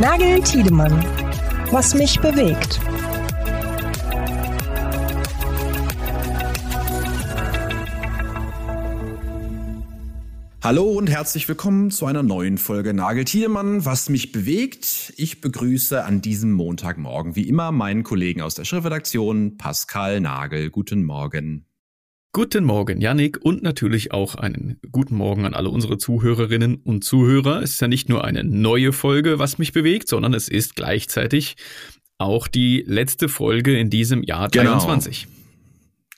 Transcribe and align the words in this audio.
Nagel 0.00 0.40
Tiedemann. 0.42 1.04
Was 1.70 1.94
mich 1.94 2.18
bewegt. 2.18 2.80
Hallo 10.62 10.90
und 10.90 11.08
herzlich 11.08 11.48
willkommen 11.48 11.92
zu 11.92 12.06
einer 12.06 12.24
neuen 12.24 12.58
Folge 12.58 12.92
Nagel 12.92 13.24
Tiedemann, 13.24 13.84
was 13.84 14.08
mich 14.08 14.32
bewegt. 14.32 15.12
Ich 15.16 15.40
begrüße 15.40 16.04
an 16.04 16.20
diesem 16.20 16.52
Montagmorgen 16.52 17.36
wie 17.36 17.48
immer 17.48 17.70
meinen 17.70 18.02
Kollegen 18.02 18.40
aus 18.40 18.56
der 18.56 18.64
Chefredaktion, 18.64 19.58
Pascal 19.58 20.20
Nagel. 20.20 20.70
Guten 20.70 21.04
Morgen. 21.04 21.66
Guten 22.36 22.64
Morgen, 22.64 23.00
Yannick, 23.00 23.38
und 23.44 23.62
natürlich 23.62 24.10
auch 24.10 24.34
einen 24.34 24.80
guten 24.90 25.14
Morgen 25.14 25.44
an 25.44 25.54
alle 25.54 25.70
unsere 25.70 25.98
Zuhörerinnen 25.98 26.74
und 26.82 27.04
Zuhörer. 27.04 27.62
Es 27.62 27.74
ist 27.74 27.80
ja 27.80 27.86
nicht 27.86 28.08
nur 28.08 28.24
eine 28.24 28.42
neue 28.42 28.92
Folge, 28.92 29.38
was 29.38 29.58
mich 29.58 29.72
bewegt, 29.72 30.08
sondern 30.08 30.34
es 30.34 30.48
ist 30.48 30.74
gleichzeitig 30.74 31.54
auch 32.18 32.48
die 32.48 32.82
letzte 32.88 33.28
Folge 33.28 33.78
in 33.78 33.88
diesem 33.88 34.24
Jahr 34.24 34.48
genau. 34.48 34.72
23. 34.72 35.28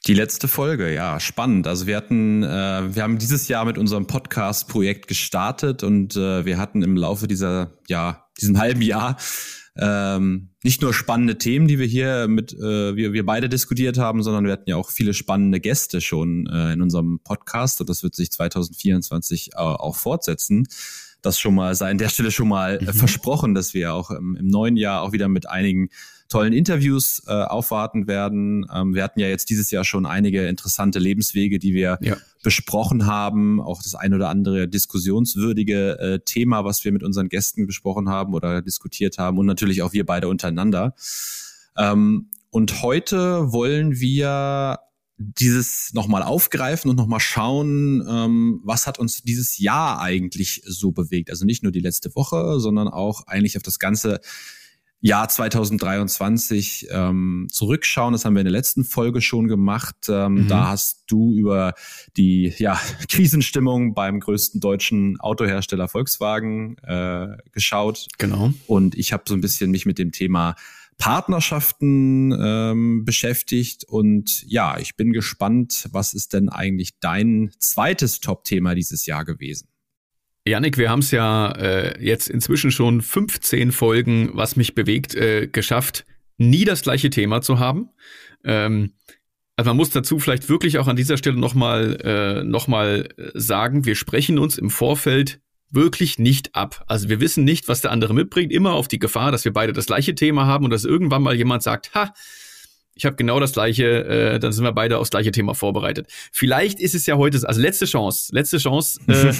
Die 0.06 0.14
letzte 0.14 0.48
Folge, 0.48 0.90
ja, 0.94 1.20
spannend. 1.20 1.66
Also 1.66 1.86
wir 1.86 1.98
hatten, 1.98 2.42
äh, 2.42 2.46
wir 2.94 3.02
haben 3.02 3.18
dieses 3.18 3.48
Jahr 3.48 3.66
mit 3.66 3.76
unserem 3.76 4.06
Podcast-Projekt 4.06 5.08
gestartet 5.08 5.82
und 5.82 6.16
äh, 6.16 6.46
wir 6.46 6.56
hatten 6.56 6.82
im 6.82 6.96
Laufe 6.96 7.28
dieser, 7.28 7.72
ja, 7.88 8.24
diesen 8.40 8.58
halben 8.58 8.80
Jahr 8.80 9.18
ähm, 9.78 10.50
nicht 10.62 10.82
nur 10.82 10.94
spannende 10.94 11.38
Themen, 11.38 11.68
die 11.68 11.78
wir 11.78 11.86
hier 11.86 12.28
mit, 12.28 12.52
äh, 12.54 12.96
wir, 12.96 13.12
wir 13.12 13.26
beide 13.26 13.48
diskutiert 13.48 13.98
haben, 13.98 14.22
sondern 14.22 14.44
wir 14.44 14.52
hatten 14.52 14.70
ja 14.70 14.76
auch 14.76 14.90
viele 14.90 15.14
spannende 15.14 15.60
Gäste 15.60 16.00
schon 16.00 16.46
äh, 16.46 16.72
in 16.72 16.82
unserem 16.82 17.20
Podcast 17.22 17.80
und 17.80 17.90
das 17.90 18.02
wird 18.02 18.14
sich 18.14 18.30
2024 18.30 19.50
äh, 19.52 19.56
auch 19.56 19.96
fortsetzen. 19.96 20.66
Das 21.26 21.40
schon 21.40 21.56
mal 21.56 21.74
sei 21.74 21.90
an 21.90 21.98
der 21.98 22.08
Stelle 22.08 22.30
schon 22.30 22.48
mal 22.48 22.78
äh, 22.80 22.84
mhm. 22.84 22.92
versprochen, 22.92 23.54
dass 23.54 23.74
wir 23.74 23.92
auch 23.92 24.10
im, 24.10 24.36
im 24.36 24.46
neuen 24.46 24.76
Jahr 24.76 25.02
auch 25.02 25.12
wieder 25.12 25.28
mit 25.28 25.48
einigen 25.48 25.88
tollen 26.28 26.52
Interviews 26.52 27.22
äh, 27.26 27.32
aufwarten 27.32 28.06
werden. 28.06 28.64
Ähm, 28.72 28.94
wir 28.94 29.02
hatten 29.02 29.18
ja 29.18 29.26
jetzt 29.26 29.50
dieses 29.50 29.70
Jahr 29.70 29.84
schon 29.84 30.06
einige 30.06 30.46
interessante 30.46 30.98
Lebenswege, 30.98 31.58
die 31.58 31.74
wir 31.74 31.98
ja. 32.00 32.16
besprochen 32.42 33.06
haben. 33.06 33.60
Auch 33.60 33.82
das 33.82 33.94
ein 33.94 34.14
oder 34.14 34.28
andere 34.28 34.68
diskussionswürdige 34.68 35.98
äh, 35.98 36.18
Thema, 36.24 36.64
was 36.64 36.84
wir 36.84 36.92
mit 36.92 37.02
unseren 37.02 37.28
Gästen 37.28 37.66
besprochen 37.66 38.08
haben 38.08 38.32
oder 38.32 38.62
diskutiert 38.62 39.18
haben 39.18 39.38
und 39.38 39.46
natürlich 39.46 39.82
auch 39.82 39.92
wir 39.92 40.06
beide 40.06 40.28
untereinander. 40.28 40.94
Ähm, 41.76 42.30
und 42.50 42.82
heute 42.82 43.52
wollen 43.52 43.98
wir 43.98 44.78
dieses 45.18 45.92
nochmal 45.94 46.22
aufgreifen 46.22 46.90
und 46.90 46.96
nochmal 46.96 47.20
schauen, 47.20 48.06
ähm, 48.08 48.60
was 48.64 48.86
hat 48.86 48.98
uns 48.98 49.22
dieses 49.22 49.58
Jahr 49.58 50.00
eigentlich 50.00 50.62
so 50.66 50.92
bewegt. 50.92 51.30
Also 51.30 51.46
nicht 51.46 51.62
nur 51.62 51.72
die 51.72 51.80
letzte 51.80 52.14
Woche, 52.14 52.60
sondern 52.60 52.88
auch 52.88 53.26
eigentlich 53.26 53.56
auf 53.56 53.62
das 53.62 53.78
ganze 53.78 54.20
Jahr 55.00 55.28
2023 55.28 56.88
ähm, 56.90 57.46
zurückschauen. 57.50 58.12
Das 58.12 58.24
haben 58.24 58.34
wir 58.34 58.40
in 58.40 58.46
der 58.46 58.52
letzten 58.52 58.84
Folge 58.84 59.20
schon 59.20 59.46
gemacht. 59.46 59.96
Ähm, 60.08 60.44
mhm. 60.44 60.48
Da 60.48 60.68
hast 60.68 61.04
du 61.06 61.34
über 61.34 61.74
die 62.16 62.52
ja, 62.58 62.78
Krisenstimmung 63.08 63.94
beim 63.94 64.20
größten 64.20 64.60
deutschen 64.60 65.20
Autohersteller 65.20 65.88
Volkswagen 65.88 66.76
äh, 66.78 67.36
geschaut. 67.52 68.08
Genau. 68.18 68.52
Und 68.66 68.94
ich 68.96 69.12
habe 69.12 69.24
so 69.26 69.34
ein 69.34 69.40
bisschen 69.40 69.70
mich 69.70 69.86
mit 69.86 69.98
dem 69.98 70.12
Thema 70.12 70.56
Partnerschaften 70.98 72.32
ähm, 72.32 73.04
beschäftigt. 73.04 73.84
Und 73.84 74.42
ja, 74.46 74.78
ich 74.78 74.96
bin 74.96 75.12
gespannt, 75.12 75.88
was 75.92 76.14
ist 76.14 76.32
denn 76.32 76.48
eigentlich 76.48 76.98
dein 77.00 77.52
zweites 77.58 78.20
Top-Thema 78.20 78.74
dieses 78.74 79.06
Jahr 79.06 79.24
gewesen? 79.24 79.68
Janik, 80.46 80.78
wir 80.78 80.90
haben 80.90 81.00
es 81.00 81.10
ja 81.10 81.50
äh, 81.52 82.02
jetzt 82.04 82.28
inzwischen 82.28 82.70
schon 82.70 83.02
15 83.02 83.72
Folgen, 83.72 84.30
was 84.34 84.56
mich 84.56 84.74
bewegt, 84.74 85.14
äh, 85.14 85.48
geschafft, 85.48 86.06
nie 86.38 86.64
das 86.64 86.82
gleiche 86.82 87.10
Thema 87.10 87.42
zu 87.42 87.58
haben. 87.58 87.90
Ähm, 88.44 88.92
also 89.56 89.70
man 89.70 89.76
muss 89.76 89.90
dazu 89.90 90.18
vielleicht 90.18 90.48
wirklich 90.48 90.78
auch 90.78 90.86
an 90.86 90.96
dieser 90.96 91.16
Stelle 91.16 91.38
nochmal 91.38 91.98
äh, 92.04 92.44
noch 92.44 92.68
sagen, 93.34 93.86
wir 93.86 93.96
sprechen 93.96 94.38
uns 94.38 94.58
im 94.58 94.70
Vorfeld 94.70 95.40
wirklich 95.70 96.18
nicht 96.18 96.54
ab. 96.54 96.84
Also 96.86 97.08
wir 97.08 97.20
wissen 97.20 97.44
nicht, 97.44 97.68
was 97.68 97.80
der 97.80 97.90
andere 97.90 98.14
mitbringt, 98.14 98.52
immer 98.52 98.72
auf 98.72 98.88
die 98.88 98.98
Gefahr, 98.98 99.32
dass 99.32 99.44
wir 99.44 99.52
beide 99.52 99.72
das 99.72 99.86
gleiche 99.86 100.14
Thema 100.14 100.46
haben 100.46 100.64
und 100.64 100.70
dass 100.70 100.84
irgendwann 100.84 101.22
mal 101.22 101.34
jemand 101.34 101.62
sagt, 101.62 101.94
ha, 101.94 102.12
ich 102.96 103.04
habe 103.04 103.14
genau 103.16 103.38
das 103.38 103.52
gleiche, 103.52 104.04
äh, 104.06 104.38
dann 104.38 104.52
sind 104.52 104.64
wir 104.64 104.72
beide 104.72 104.96
aufs 104.96 105.10
gleiche 105.10 105.30
Thema 105.30 105.54
vorbereitet. 105.54 106.06
Vielleicht 106.32 106.80
ist 106.80 106.94
es 106.94 107.04
ja 107.04 107.18
heute, 107.18 107.46
also 107.46 107.60
letzte 107.60 107.84
Chance, 107.84 108.34
letzte 108.34 108.56
Chance 108.56 109.00
äh, 109.06 109.34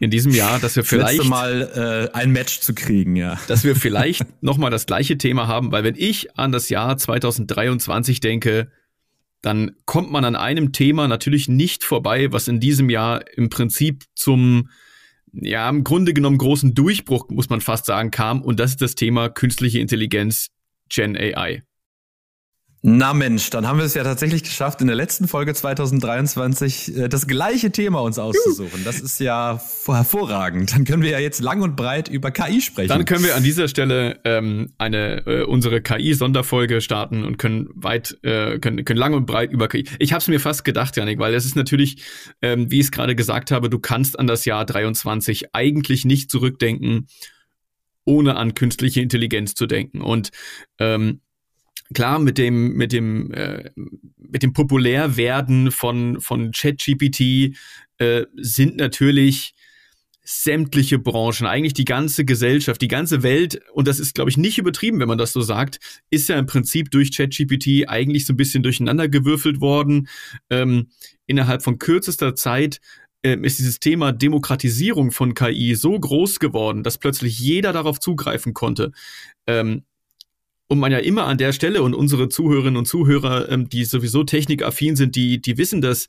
in 0.04 0.10
diesem 0.10 0.32
Jahr, 0.32 0.58
dass 0.58 0.74
wir 0.74 0.82
vielleicht 0.82 1.18
letzte 1.18 1.30
Mal 1.30 2.10
äh, 2.12 2.16
ein 2.16 2.32
Match 2.32 2.58
zu 2.58 2.74
kriegen, 2.74 3.14
ja. 3.14 3.38
Dass 3.46 3.62
wir 3.62 3.76
vielleicht 3.76 4.24
nochmal 4.42 4.72
das 4.72 4.86
gleiche 4.86 5.16
Thema 5.16 5.46
haben, 5.46 5.70
weil 5.70 5.84
wenn 5.84 5.94
ich 5.96 6.36
an 6.36 6.50
das 6.50 6.68
Jahr 6.68 6.96
2023 6.96 8.18
denke, 8.18 8.72
dann 9.40 9.76
kommt 9.84 10.10
man 10.10 10.24
an 10.24 10.34
einem 10.34 10.72
Thema 10.72 11.06
natürlich 11.06 11.48
nicht 11.48 11.84
vorbei, 11.84 12.32
was 12.32 12.48
in 12.48 12.58
diesem 12.58 12.90
Jahr 12.90 13.22
im 13.36 13.50
Prinzip 13.50 14.02
zum 14.16 14.68
ja, 15.32 15.68
im 15.68 15.84
Grunde 15.84 16.14
genommen 16.14 16.38
großen 16.38 16.74
Durchbruch, 16.74 17.28
muss 17.28 17.48
man 17.48 17.60
fast 17.60 17.86
sagen, 17.86 18.10
kam. 18.10 18.42
Und 18.42 18.60
das 18.60 18.72
ist 18.72 18.82
das 18.82 18.94
Thema 18.94 19.28
künstliche 19.28 19.78
Intelligenz, 19.80 20.48
Gen 20.88 21.16
AI. 21.16 21.62
Na 22.82 23.12
Mensch, 23.12 23.50
dann 23.50 23.66
haben 23.66 23.78
wir 23.78 23.84
es 23.84 23.94
ja 23.94 24.04
tatsächlich 24.04 24.44
geschafft, 24.44 24.80
in 24.80 24.86
der 24.86 24.94
letzten 24.94 25.26
Folge 25.26 25.52
2023 25.52 26.96
äh, 26.96 27.08
das 27.08 27.26
gleiche 27.26 27.72
Thema 27.72 28.00
uns 28.00 28.20
auszusuchen. 28.20 28.84
Das 28.84 29.00
ist 29.00 29.18
ja 29.18 29.60
hervorragend. 29.84 30.72
Dann 30.72 30.84
können 30.84 31.02
wir 31.02 31.10
ja 31.10 31.18
jetzt 31.18 31.40
lang 31.40 31.60
und 31.62 31.74
breit 31.74 32.08
über 32.08 32.30
KI 32.30 32.60
sprechen. 32.60 32.88
Dann 32.88 33.04
können 33.04 33.24
wir 33.24 33.34
an 33.34 33.42
dieser 33.42 33.66
Stelle 33.66 34.20
ähm, 34.24 34.72
eine 34.78 35.26
äh, 35.26 35.42
unsere 35.42 35.82
KI-Sonderfolge 35.82 36.80
starten 36.80 37.24
und 37.24 37.36
können 37.36 37.68
weit, 37.74 38.16
äh, 38.22 38.60
können, 38.60 38.84
können 38.84 38.98
lang 38.98 39.12
und 39.12 39.26
breit 39.26 39.50
über 39.50 39.66
KI. 39.66 39.84
Ich 39.98 40.12
habe 40.12 40.20
es 40.20 40.28
mir 40.28 40.38
fast 40.38 40.64
gedacht, 40.64 40.96
Janik, 40.96 41.18
weil 41.18 41.34
es 41.34 41.44
ist 41.44 41.56
natürlich, 41.56 42.04
ähm, 42.42 42.70
wie 42.70 42.78
ich 42.78 42.86
es 42.86 42.92
gerade 42.92 43.16
gesagt 43.16 43.50
habe, 43.50 43.70
du 43.70 43.80
kannst 43.80 44.16
an 44.16 44.28
das 44.28 44.44
Jahr 44.44 44.64
23 44.64 45.52
eigentlich 45.52 46.04
nicht 46.04 46.30
zurückdenken, 46.30 47.08
ohne 48.04 48.36
an 48.36 48.54
künstliche 48.54 49.00
Intelligenz 49.00 49.54
zu 49.54 49.66
denken. 49.66 50.00
Und 50.00 50.30
ähm, 50.78 51.22
klar 51.94 52.18
mit 52.18 52.38
dem 52.38 52.74
mit 52.74 52.92
dem 52.92 53.32
äh, 53.32 53.70
mit 54.16 54.42
dem 54.42 54.52
Populärwerden 54.52 55.70
von 55.70 56.20
von 56.20 56.52
ChatGPT 56.52 57.56
äh, 57.98 58.26
sind 58.36 58.76
natürlich 58.76 59.54
sämtliche 60.30 60.98
Branchen, 60.98 61.46
eigentlich 61.46 61.72
die 61.72 61.86
ganze 61.86 62.26
Gesellschaft, 62.26 62.82
die 62.82 62.88
ganze 62.88 63.22
Welt, 63.22 63.62
und 63.72 63.88
das 63.88 63.98
ist, 63.98 64.14
glaube 64.14 64.28
ich, 64.28 64.36
nicht 64.36 64.58
übertrieben, 64.58 65.00
wenn 65.00 65.08
man 65.08 65.16
das 65.16 65.32
so 65.32 65.40
sagt, 65.40 65.78
ist 66.10 66.28
ja 66.28 66.38
im 66.38 66.44
Prinzip 66.44 66.90
durch 66.90 67.16
ChatGPT 67.16 67.88
eigentlich 67.88 68.26
so 68.26 68.34
ein 68.34 68.36
bisschen 68.36 68.62
durcheinandergewürfelt 68.62 69.62
worden. 69.62 70.06
Ähm, 70.50 70.88
innerhalb 71.26 71.62
von 71.62 71.78
kürzester 71.78 72.34
Zeit 72.34 72.82
ähm, 73.22 73.42
ist 73.42 73.58
dieses 73.58 73.80
Thema 73.80 74.12
Demokratisierung 74.12 75.12
von 75.12 75.32
KI 75.32 75.74
so 75.74 75.98
groß 75.98 76.40
geworden, 76.40 76.82
dass 76.82 76.98
plötzlich 76.98 77.38
jeder 77.38 77.72
darauf 77.72 77.98
zugreifen 77.98 78.52
konnte. 78.52 78.92
Ähm, 79.46 79.84
und 80.68 80.78
man 80.78 80.92
ja 80.92 80.98
immer 80.98 81.26
an 81.26 81.38
der 81.38 81.52
Stelle 81.52 81.82
und 81.82 81.94
unsere 81.94 82.28
Zuhörerinnen 82.28 82.76
und 82.76 82.86
Zuhörer, 82.86 83.50
ähm, 83.50 83.68
die 83.68 83.84
sowieso 83.84 84.22
technikaffin 84.24 84.96
sind, 84.96 85.16
die, 85.16 85.40
die 85.40 85.56
wissen 85.58 85.80
das, 85.80 86.06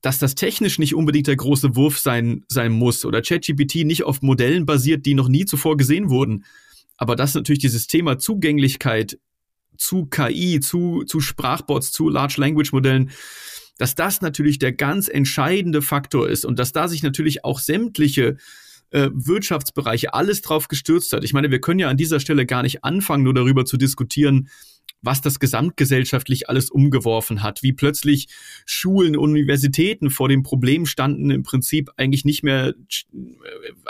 dass 0.00 0.18
das 0.18 0.34
technisch 0.34 0.78
nicht 0.78 0.94
unbedingt 0.94 1.26
der 1.26 1.36
große 1.36 1.76
Wurf 1.76 1.98
sein, 1.98 2.44
sein 2.48 2.72
muss 2.72 3.04
oder 3.04 3.22
ChatGPT 3.22 3.84
nicht 3.84 4.04
auf 4.04 4.22
Modellen 4.22 4.66
basiert, 4.66 5.04
die 5.06 5.14
noch 5.14 5.28
nie 5.28 5.44
zuvor 5.44 5.76
gesehen 5.76 6.10
wurden. 6.10 6.44
Aber 6.96 7.16
dass 7.16 7.34
natürlich 7.34 7.60
dieses 7.60 7.86
Thema 7.88 8.18
Zugänglichkeit 8.18 9.18
zu 9.76 10.06
KI, 10.06 10.60
zu, 10.60 11.04
zu 11.04 11.20
Sprachbots, 11.20 11.90
zu 11.92 12.08
Large 12.08 12.36
Language 12.38 12.72
Modellen, 12.72 13.10
dass 13.78 13.94
das 13.94 14.20
natürlich 14.20 14.58
der 14.58 14.72
ganz 14.72 15.08
entscheidende 15.08 15.82
Faktor 15.82 16.28
ist 16.28 16.44
und 16.44 16.58
dass 16.58 16.72
da 16.72 16.86
sich 16.88 17.02
natürlich 17.02 17.44
auch 17.44 17.58
sämtliche 17.58 18.36
äh, 18.92 19.10
Wirtschaftsbereiche 19.12 20.14
alles 20.14 20.42
drauf 20.42 20.68
gestürzt 20.68 21.12
hat. 21.12 21.24
Ich 21.24 21.32
meine, 21.32 21.50
wir 21.50 21.60
können 21.60 21.80
ja 21.80 21.88
an 21.88 21.96
dieser 21.96 22.20
Stelle 22.20 22.46
gar 22.46 22.62
nicht 22.62 22.84
anfangen, 22.84 23.24
nur 23.24 23.34
darüber 23.34 23.64
zu 23.64 23.76
diskutieren, 23.76 24.48
was 25.00 25.20
das 25.20 25.40
gesamtgesellschaftlich 25.40 26.48
alles 26.48 26.70
umgeworfen 26.70 27.42
hat, 27.42 27.62
wie 27.62 27.72
plötzlich 27.72 28.28
Schulen, 28.64 29.16
Universitäten 29.16 30.10
vor 30.10 30.28
dem 30.28 30.42
Problem 30.42 30.86
standen, 30.86 31.30
im 31.30 31.42
Prinzip 31.42 31.90
eigentlich 31.96 32.24
nicht 32.24 32.44
mehr 32.44 32.68
äh, 32.68 32.74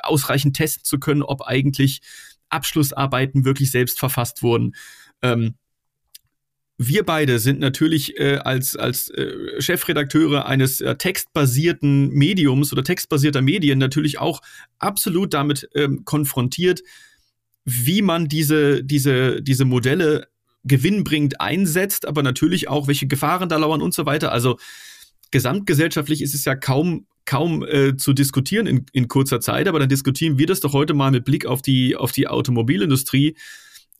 ausreichend 0.02 0.56
testen 0.56 0.84
zu 0.84 0.98
können, 0.98 1.22
ob 1.22 1.42
eigentlich 1.42 2.00
Abschlussarbeiten 2.48 3.44
wirklich 3.44 3.70
selbst 3.70 3.98
verfasst 3.98 4.42
wurden. 4.42 4.74
Ähm, 5.20 5.54
wir 6.88 7.04
beide 7.04 7.38
sind 7.38 7.60
natürlich 7.60 8.18
äh, 8.18 8.36
als, 8.36 8.76
als 8.76 9.10
äh, 9.10 9.60
Chefredakteure 9.60 10.46
eines 10.46 10.80
äh, 10.80 10.96
textbasierten 10.96 12.08
Mediums 12.10 12.72
oder 12.72 12.82
textbasierter 12.84 13.42
Medien 13.42 13.78
natürlich 13.78 14.18
auch 14.18 14.40
absolut 14.78 15.34
damit 15.34 15.68
ähm, 15.74 16.04
konfrontiert, 16.04 16.82
wie 17.64 18.02
man 18.02 18.28
diese, 18.28 18.82
diese, 18.82 19.42
diese 19.42 19.64
Modelle 19.64 20.28
gewinnbringend 20.64 21.40
einsetzt, 21.40 22.06
aber 22.06 22.22
natürlich 22.22 22.68
auch, 22.68 22.86
welche 22.86 23.06
Gefahren 23.06 23.48
da 23.48 23.56
lauern 23.56 23.82
und 23.82 23.94
so 23.94 24.06
weiter. 24.06 24.32
Also 24.32 24.58
gesamtgesellschaftlich 25.30 26.22
ist 26.22 26.34
es 26.34 26.44
ja 26.44 26.54
kaum, 26.54 27.06
kaum 27.24 27.64
äh, 27.64 27.96
zu 27.96 28.12
diskutieren 28.12 28.66
in, 28.66 28.86
in 28.92 29.08
kurzer 29.08 29.40
Zeit, 29.40 29.68
aber 29.68 29.78
dann 29.78 29.88
diskutieren 29.88 30.38
wir 30.38 30.46
das 30.46 30.60
doch 30.60 30.72
heute 30.72 30.94
mal 30.94 31.10
mit 31.10 31.24
Blick 31.24 31.46
auf 31.46 31.62
die, 31.62 31.96
auf 31.96 32.12
die 32.12 32.28
Automobilindustrie, 32.28 33.36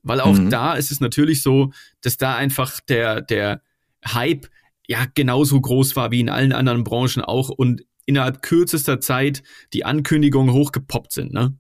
weil 0.03 0.21
auch 0.21 0.37
mhm. 0.37 0.51
da 0.51 0.75
ist 0.75 0.91
es 0.91 1.01
natürlich 1.01 1.43
so, 1.43 1.73
dass 2.01 2.17
da 2.17 2.35
einfach 2.37 2.81
der, 2.81 3.21
der 3.21 3.63
Hype 4.05 4.47
ja 4.87 5.07
genauso 5.15 5.61
groß 5.61 5.97
war 5.97 6.11
wie 6.11 6.21
in 6.21 6.29
allen 6.29 6.53
anderen 6.53 6.85
Branchen 6.85 7.23
auch 7.23 7.49
und 7.49 7.83
innerhalb 8.05 8.43
kürzester 8.43 9.01
Zeit 9.01 9.43
die 9.73 9.85
Ankündigungen 9.85 10.53
hochgepoppt 10.53 11.13
sind, 11.13 11.33
ne? 11.33 11.57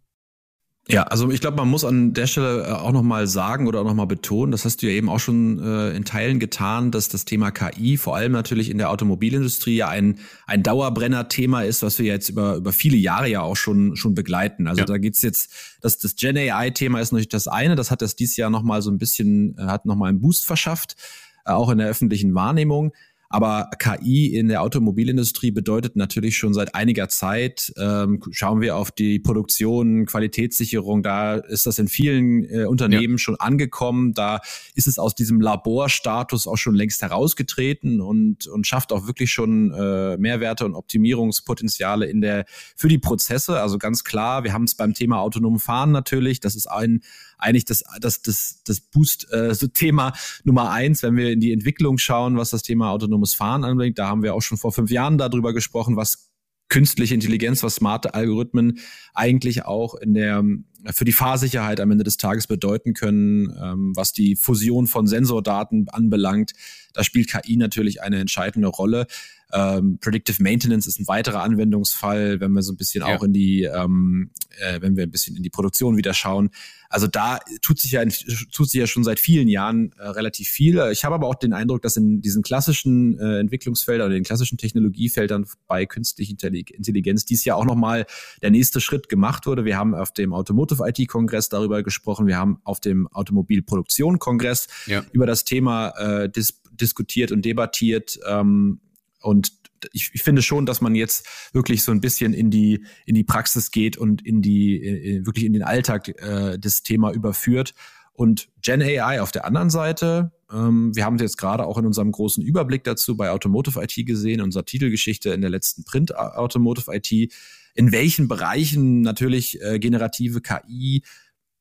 Ja, 0.88 1.04
also 1.04 1.30
ich 1.30 1.40
glaube, 1.40 1.56
man 1.56 1.68
muss 1.68 1.84
an 1.84 2.12
der 2.12 2.26
Stelle 2.26 2.66
äh, 2.66 2.72
auch 2.72 2.90
nochmal 2.90 3.28
sagen 3.28 3.68
oder 3.68 3.80
auch 3.80 3.84
nochmal 3.84 4.08
betonen, 4.08 4.50
das 4.50 4.64
hast 4.64 4.82
du 4.82 4.86
ja 4.86 4.92
eben 4.92 5.08
auch 5.08 5.20
schon 5.20 5.60
äh, 5.60 5.94
in 5.96 6.04
Teilen 6.04 6.40
getan, 6.40 6.90
dass 6.90 7.08
das 7.08 7.24
Thema 7.24 7.52
KI 7.52 7.96
vor 7.96 8.16
allem 8.16 8.32
natürlich 8.32 8.68
in 8.68 8.78
der 8.78 8.90
Automobilindustrie 8.90 9.76
ja 9.76 9.88
ein, 9.88 10.18
ein 10.46 10.64
Dauerbrenner-Thema 10.64 11.62
ist, 11.62 11.84
was 11.84 12.00
wir 12.00 12.06
jetzt 12.06 12.30
über, 12.30 12.56
über 12.56 12.72
viele 12.72 12.96
Jahre 12.96 13.28
ja 13.28 13.42
auch 13.42 13.56
schon, 13.56 13.94
schon 13.94 14.14
begleiten. 14.14 14.66
Also 14.66 14.80
ja. 14.80 14.86
da 14.86 14.98
geht's 14.98 15.22
jetzt, 15.22 15.52
das, 15.80 15.98
das 15.98 16.16
Gen 16.16 16.36
AI-Thema 16.36 17.00
ist 17.00 17.12
natürlich 17.12 17.28
das 17.28 17.46
eine, 17.46 17.76
das 17.76 17.92
hat 17.92 18.02
das 18.02 18.16
dieses 18.16 18.36
Jahr 18.36 18.50
nochmal 18.50 18.82
so 18.82 18.90
ein 18.90 18.98
bisschen, 18.98 19.56
äh, 19.58 19.62
hat 19.62 19.86
nochmal 19.86 20.08
einen 20.08 20.20
Boost 20.20 20.44
verschafft, 20.44 20.96
äh, 21.44 21.52
auch 21.52 21.70
in 21.70 21.78
der 21.78 21.88
öffentlichen 21.88 22.34
Wahrnehmung. 22.34 22.92
Aber 23.32 23.70
KI 23.78 24.26
in 24.26 24.48
der 24.48 24.60
Automobilindustrie 24.60 25.52
bedeutet 25.52 25.96
natürlich 25.96 26.36
schon 26.36 26.52
seit 26.52 26.74
einiger 26.74 27.08
Zeit, 27.08 27.72
ähm, 27.78 28.22
schauen 28.30 28.60
wir 28.60 28.76
auf 28.76 28.90
die 28.90 29.18
Produktion, 29.18 30.04
Qualitätssicherung, 30.04 31.02
da 31.02 31.36
ist 31.36 31.64
das 31.64 31.78
in 31.78 31.88
vielen 31.88 32.44
äh, 32.44 32.66
Unternehmen 32.66 33.14
ja. 33.14 33.18
schon 33.18 33.36
angekommen. 33.36 34.12
Da 34.12 34.40
ist 34.74 34.86
es 34.86 34.98
aus 34.98 35.14
diesem 35.14 35.40
Laborstatus 35.40 36.46
auch 36.46 36.58
schon 36.58 36.74
längst 36.74 37.00
herausgetreten 37.00 38.02
und, 38.02 38.46
und 38.48 38.66
schafft 38.66 38.92
auch 38.92 39.06
wirklich 39.06 39.32
schon 39.32 39.72
äh, 39.72 40.18
Mehrwerte 40.18 40.66
und 40.66 40.74
Optimierungspotenziale 40.74 42.04
in 42.04 42.20
der, 42.20 42.44
für 42.76 42.88
die 42.88 42.98
Prozesse. 42.98 43.60
Also 43.60 43.78
ganz 43.78 44.04
klar, 44.04 44.44
wir 44.44 44.52
haben 44.52 44.64
es 44.64 44.74
beim 44.74 44.92
Thema 44.92 45.20
autonom 45.20 45.58
Fahren 45.58 45.90
natürlich. 45.90 46.40
Das 46.40 46.54
ist 46.54 46.66
ein, 46.66 47.00
eigentlich 47.42 47.64
das, 47.64 47.82
das, 48.00 48.22
das, 48.22 48.62
das 48.64 48.80
Boost-Thema 48.80 50.08
äh, 50.08 50.12
Nummer 50.44 50.70
eins, 50.70 51.02
wenn 51.02 51.16
wir 51.16 51.30
in 51.30 51.40
die 51.40 51.52
Entwicklung 51.52 51.98
schauen, 51.98 52.36
was 52.36 52.50
das 52.50 52.62
Thema 52.62 52.90
autonomes 52.90 53.34
Fahren 53.34 53.64
anbelangt. 53.64 53.98
Da 53.98 54.08
haben 54.08 54.22
wir 54.22 54.34
auch 54.34 54.42
schon 54.42 54.58
vor 54.58 54.72
fünf 54.72 54.90
Jahren 54.90 55.18
darüber 55.18 55.52
gesprochen, 55.52 55.96
was 55.96 56.30
künstliche 56.68 57.12
Intelligenz, 57.12 57.62
was 57.62 57.74
smarte 57.74 58.14
Algorithmen 58.14 58.78
eigentlich 59.12 59.66
auch 59.66 59.94
in 59.94 60.14
der 60.14 60.42
für 60.90 61.04
die 61.04 61.12
Fahrsicherheit 61.12 61.80
am 61.80 61.90
Ende 61.90 62.02
des 62.02 62.16
Tages 62.16 62.46
bedeuten 62.46 62.94
können, 62.94 63.54
ähm, 63.62 63.92
was 63.94 64.12
die 64.12 64.36
Fusion 64.36 64.86
von 64.86 65.06
Sensordaten 65.06 65.88
anbelangt. 65.90 66.52
Da 66.94 67.04
spielt 67.04 67.28
KI 67.28 67.56
natürlich 67.56 68.02
eine 68.02 68.18
entscheidende 68.18 68.68
Rolle. 68.68 69.06
Ähm, 69.52 69.98
Predictive 70.00 70.42
Maintenance 70.42 70.86
ist 70.86 70.98
ein 70.98 71.06
weiterer 71.08 71.42
Anwendungsfall, 71.42 72.40
wenn 72.40 72.52
wir 72.52 72.62
so 72.62 72.72
ein 72.72 72.76
bisschen 72.76 73.02
ja. 73.06 73.14
auch 73.14 73.22
in 73.22 73.32
die, 73.32 73.64
ähm, 73.64 74.30
äh, 74.58 74.80
wenn 74.80 74.96
wir 74.96 75.02
ein 75.02 75.10
bisschen 75.10 75.36
in 75.36 75.42
die 75.42 75.50
Produktion 75.50 75.96
wieder 75.96 76.14
schauen. 76.14 76.50
Also 76.88 77.06
da 77.06 77.38
tut 77.62 77.78
sich 77.78 77.92
ja, 77.92 78.04
tut 78.04 78.70
sich 78.70 78.80
ja 78.80 78.86
schon 78.86 79.04
seit 79.04 79.18
vielen 79.18 79.48
Jahren 79.48 79.92
äh, 79.98 80.08
relativ 80.08 80.48
viel. 80.48 80.78
Ich 80.92 81.04
habe 81.04 81.14
aber 81.14 81.26
auch 81.26 81.34
den 81.34 81.52
Eindruck, 81.52 81.82
dass 81.82 81.96
in 81.96 82.20
diesen 82.20 82.42
klassischen 82.42 83.18
äh, 83.18 83.40
Entwicklungsfeldern 83.40 84.06
oder 84.06 84.14
den 84.14 84.24
klassischen 84.24 84.58
Technologiefeldern 84.58 85.46
bei 85.66 85.86
künstlicher 85.86 86.32
Intelligenz 86.32 87.24
dies 87.24 87.44
ja 87.44 87.54
auch 87.54 87.64
nochmal 87.64 88.06
der 88.42 88.50
nächste 88.50 88.80
Schritt 88.80 89.08
gemacht 89.08 89.46
wurde. 89.46 89.64
Wir 89.64 89.78
haben 89.78 89.94
auf 89.94 90.12
dem 90.12 90.32
Automotive 90.32 90.82
IT 90.86 91.08
Kongress 91.08 91.48
darüber 91.48 91.82
gesprochen. 91.82 92.26
Wir 92.26 92.36
haben 92.36 92.58
auf 92.64 92.80
dem 92.80 93.06
Automobilproduktion 93.08 94.18
Kongress 94.18 94.68
ja. 94.86 95.02
über 95.12 95.26
das 95.26 95.44
Thema 95.44 95.90
äh, 95.90 96.28
dis 96.28 96.60
diskutiert 96.72 97.32
und 97.32 97.44
debattiert. 97.44 98.18
Ähm, 98.26 98.80
und 99.22 99.52
ich, 99.92 100.10
ich 100.12 100.22
finde 100.22 100.42
schon, 100.42 100.66
dass 100.66 100.80
man 100.80 100.94
jetzt 100.94 101.26
wirklich 101.52 101.82
so 101.82 101.92
ein 101.92 102.00
bisschen 102.00 102.34
in 102.34 102.50
die 102.50 102.84
in 103.06 103.14
die 103.14 103.24
Praxis 103.24 103.70
geht 103.70 103.96
und 103.96 104.24
in 104.24 104.42
die 104.42 104.82
äh, 104.82 105.26
wirklich 105.26 105.44
in 105.44 105.52
den 105.52 105.62
Alltag 105.62 106.08
äh, 106.20 106.58
das 106.58 106.82
Thema 106.82 107.12
überführt. 107.12 107.74
Und 108.14 108.48
Gen 108.60 108.82
AI 108.82 109.22
auf 109.22 109.32
der 109.32 109.46
anderen 109.46 109.70
Seite, 109.70 110.32
ähm, 110.52 110.94
wir 110.94 111.04
haben 111.04 111.16
es 111.16 111.22
jetzt 111.22 111.38
gerade 111.38 111.64
auch 111.64 111.78
in 111.78 111.86
unserem 111.86 112.12
großen 112.12 112.44
Überblick 112.44 112.84
dazu 112.84 113.16
bei 113.16 113.30
Automotive 113.30 113.82
IT 113.82 114.06
gesehen, 114.06 114.40
unserer 114.40 114.64
Titelgeschichte 114.64 115.30
in 115.30 115.40
der 115.40 115.50
letzten 115.50 115.84
Print 115.84 116.14
Automotive 116.14 116.94
IT, 116.94 117.32
in 117.74 117.90
welchen 117.90 118.28
Bereichen 118.28 119.00
natürlich 119.00 119.60
äh, 119.62 119.78
generative 119.78 120.42
KI 120.42 121.02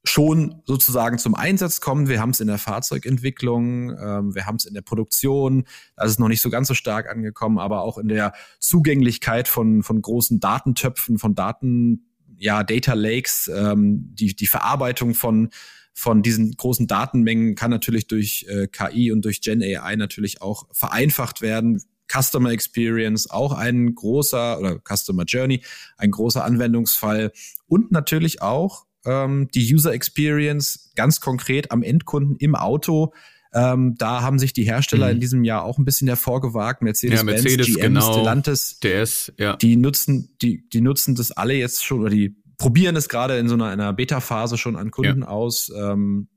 schon 0.03 0.62
sozusagen 0.65 1.18
zum 1.19 1.36
Einsatz 1.36 1.80
kommen. 1.80 2.07
Wir 2.07 2.19
haben 2.19 2.31
es 2.31 2.39
in 2.39 2.48
der 2.48 2.57
Fahrzeugentwicklung, 2.57 3.92
ähm, 3.92 4.36
wir 4.36 4.45
haben 4.45 4.56
es 4.56 4.65
in 4.65 4.74
der 4.74 4.81
Produktion, 4.81 5.65
da 5.95 6.06
ist 6.06 6.12
es 6.12 6.19
noch 6.19 6.27
nicht 6.27 6.42
so 6.42 6.50
ganz 6.50 6.68
so 6.68 6.74
stark 6.74 7.09
angekommen, 7.09 7.59
aber 7.59 7.81
auch 7.81 7.98
in 7.98 8.07
der 8.07 8.33
Zugänglichkeit 8.59 9.48
von, 9.48 9.83
von 9.83 10.01
großen 10.01 10.39
Datentöpfen, 10.39 11.19
von 11.19 11.36
Daten, 11.36 12.07
ja, 12.38 12.63
Data 12.63 12.94
Lakes, 12.94 13.51
ähm, 13.53 14.15
die, 14.15 14.36
die 14.36 14.48
Verarbeitung 14.48 15.13
von, 15.13 15.50
von 15.94 16.24
diesen 16.24 16.51
großen 16.53 16.88
Datenmengen 16.88 17.53
kann 17.53 17.69
natürlich 17.69 18.07
durch 18.07 18.48
äh, 18.50 18.68
KI 18.68 19.12
und 19.12 19.24
durch 19.24 19.42
Gen 19.42 19.62
AI 19.62 19.95
natürlich 19.95 20.42
auch 20.42 20.68
vereinfacht 20.71 21.42
werden. 21.42 21.81
Customer 22.12 22.50
Experience 22.50 23.30
auch 23.30 23.53
ein 23.53 23.95
großer 23.95 24.59
oder 24.59 24.81
Customer 24.83 25.24
Journey, 25.24 25.62
ein 25.98 26.12
großer 26.12 26.44
Anwendungsfall 26.44 27.31
und 27.68 27.92
natürlich 27.92 28.42
auch 28.42 28.86
ähm, 29.06 29.48
die 29.53 29.74
User 29.74 29.94
Experience 29.94 30.92
ganz 30.95 31.19
konkret 31.19 31.71
am 31.71 31.83
Endkunden 31.83 32.36
im 32.38 32.56
Auto. 32.56 33.13
Ähm, 33.53 33.95
da 33.98 34.21
haben 34.21 34.39
sich 34.39 34.53
die 34.53 34.63
Hersteller 34.63 35.07
mhm. 35.07 35.13
in 35.13 35.19
diesem 35.19 35.44
Jahr 35.44 35.63
auch 35.63 35.77
ein 35.77 35.86
bisschen 35.86 36.07
hervorgewagt. 36.07 36.81
Mercedes-Benz, 36.81 37.42
ja, 37.42 37.44
Mercedes, 37.44 37.68
GM, 37.68 37.81
genau, 37.81 38.13
Stellantis, 38.13 38.80
DS, 38.80 39.33
ja. 39.38 39.57
die 39.57 39.75
nutzen, 39.75 40.36
die, 40.42 40.68
die 40.69 40.81
nutzen 40.81 41.15
das 41.15 41.31
alle 41.31 41.53
jetzt 41.53 41.83
schon 41.83 42.01
oder 42.01 42.09
die 42.09 42.36
probieren 42.57 42.95
es 42.95 43.09
gerade 43.09 43.38
in 43.38 43.50
so 43.50 43.56
einer, 43.56 43.68
einer 43.68 43.92
Beta-Phase 43.92 44.57
schon 44.57 44.75
an 44.75 44.92
Kunden 44.92 45.21
ja. 45.21 45.27
aus. 45.27 45.71
Ähm, 45.75 46.27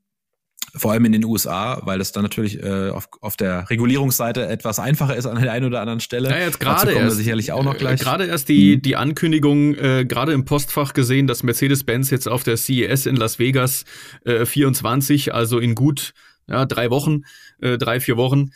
vor 0.76 0.92
allem 0.92 1.04
in 1.04 1.12
den 1.12 1.24
USA, 1.24 1.80
weil 1.84 2.00
es 2.00 2.12
dann 2.12 2.22
natürlich 2.22 2.62
äh, 2.62 2.90
auf, 2.90 3.08
auf 3.20 3.36
der 3.36 3.68
Regulierungsseite 3.70 4.46
etwas 4.46 4.78
einfacher 4.78 5.16
ist 5.16 5.26
an 5.26 5.40
der 5.40 5.52
einen 5.52 5.66
oder 5.66 5.80
anderen 5.80 6.00
Stelle. 6.00 6.30
Ja, 6.30 6.38
jetzt 6.38 6.58
gerade 6.58 6.92
erst, 6.92 7.16
sicherlich 7.16 7.52
auch 7.52 7.62
noch 7.62 7.76
gleich. 7.76 8.00
Äh, 8.00 8.04
gerade 8.04 8.26
erst 8.26 8.48
die, 8.48 8.76
mhm. 8.76 8.82
die 8.82 8.96
Ankündigung, 8.96 9.74
äh, 9.74 10.04
gerade 10.04 10.32
im 10.32 10.44
Postfach 10.44 10.92
gesehen, 10.92 11.26
dass 11.26 11.42
Mercedes-Benz 11.42 12.10
jetzt 12.10 12.28
auf 12.28 12.42
der 12.42 12.56
CES 12.56 13.06
in 13.06 13.16
Las 13.16 13.38
Vegas 13.38 13.84
äh, 14.24 14.44
24, 14.44 15.32
also 15.32 15.58
in 15.58 15.74
gut 15.74 16.12
ja, 16.48 16.66
drei 16.66 16.90
Wochen, 16.90 17.22
äh, 17.60 17.78
drei, 17.78 18.00
vier 18.00 18.16
Wochen, 18.16 18.50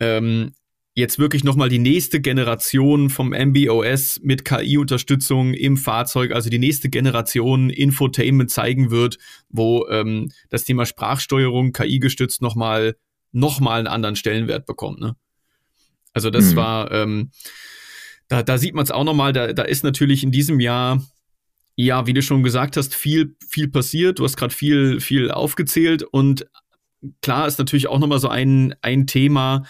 ähm, 0.00 0.52
jetzt 0.98 1.20
wirklich 1.20 1.44
nochmal 1.44 1.68
die 1.68 1.78
nächste 1.78 2.20
Generation 2.20 3.08
vom 3.08 3.30
MBOS 3.30 4.20
mit 4.22 4.44
KI-Unterstützung 4.44 5.54
im 5.54 5.76
Fahrzeug, 5.76 6.32
also 6.32 6.50
die 6.50 6.58
nächste 6.58 6.88
Generation 6.88 7.70
Infotainment 7.70 8.50
zeigen 8.50 8.90
wird, 8.90 9.16
wo 9.48 9.86
ähm, 9.88 10.32
das 10.50 10.64
Thema 10.64 10.86
Sprachsteuerung 10.86 11.72
KI-gestützt 11.72 12.42
nochmal 12.42 12.96
noch 13.30 13.60
mal 13.60 13.78
einen 13.78 13.86
anderen 13.86 14.16
Stellenwert 14.16 14.66
bekommt. 14.66 14.98
Ne? 14.98 15.14
Also 16.14 16.30
das 16.30 16.52
mhm. 16.52 16.56
war, 16.56 16.90
ähm, 16.90 17.30
da, 18.26 18.42
da 18.42 18.58
sieht 18.58 18.74
man 18.74 18.82
es 18.82 18.90
auch 18.90 19.04
nochmal, 19.04 19.32
da, 19.32 19.52
da 19.52 19.62
ist 19.62 19.84
natürlich 19.84 20.24
in 20.24 20.32
diesem 20.32 20.58
Jahr 20.58 21.00
ja, 21.80 22.08
wie 22.08 22.12
du 22.12 22.22
schon 22.22 22.42
gesagt 22.42 22.76
hast, 22.76 22.92
viel, 22.92 23.36
viel 23.48 23.68
passiert. 23.68 24.18
Du 24.18 24.24
hast 24.24 24.36
gerade 24.36 24.52
viel, 24.52 24.98
viel 24.98 25.30
aufgezählt 25.30 26.02
und 26.02 26.48
klar 27.22 27.46
ist 27.46 27.60
natürlich 27.60 27.86
auch 27.86 28.00
nochmal 28.00 28.18
so 28.18 28.28
ein, 28.28 28.74
ein 28.82 29.06
Thema, 29.06 29.62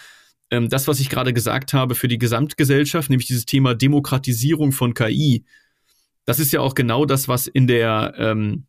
ähm, 0.51 0.69
das, 0.69 0.87
was 0.87 0.99
ich 0.99 1.09
gerade 1.09 1.33
gesagt 1.33 1.73
habe, 1.73 1.95
für 1.95 2.07
die 2.07 2.17
Gesamtgesellschaft, 2.17 3.09
nämlich 3.09 3.27
dieses 3.27 3.45
Thema 3.45 3.75
Demokratisierung 3.75 4.71
von 4.71 4.93
KI, 4.93 5.45
das 6.25 6.39
ist 6.39 6.53
ja 6.53 6.61
auch 6.61 6.75
genau 6.75 7.05
das, 7.05 7.27
was 7.27 7.47
in 7.47 7.67
der 7.67 8.13
ähm, 8.17 8.65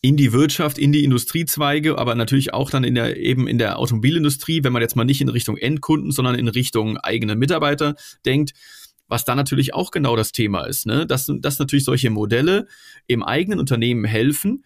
in 0.00 0.16
die 0.16 0.32
Wirtschaft, 0.32 0.78
in 0.78 0.92
die 0.92 1.02
Industriezweige, 1.02 1.98
aber 1.98 2.14
natürlich 2.14 2.52
auch 2.54 2.70
dann 2.70 2.84
in 2.84 2.94
der 2.94 3.16
eben 3.16 3.48
in 3.48 3.58
der 3.58 3.78
Automobilindustrie, 3.78 4.62
wenn 4.62 4.72
man 4.72 4.82
jetzt 4.82 4.96
mal 4.96 5.04
nicht 5.04 5.20
in 5.20 5.28
Richtung 5.28 5.56
Endkunden, 5.56 6.12
sondern 6.12 6.34
in 6.34 6.48
Richtung 6.48 6.98
eigene 6.98 7.36
Mitarbeiter 7.36 7.94
denkt, 8.24 8.52
was 9.08 9.24
da 9.24 9.34
natürlich 9.34 9.74
auch 9.74 9.90
genau 9.90 10.14
das 10.14 10.32
Thema 10.32 10.64
ist, 10.64 10.86
ne? 10.86 11.06
dass, 11.06 11.32
dass 11.40 11.58
natürlich 11.58 11.84
solche 11.84 12.10
Modelle 12.10 12.66
im 13.06 13.22
eigenen 13.22 13.58
Unternehmen 13.58 14.04
helfen, 14.04 14.64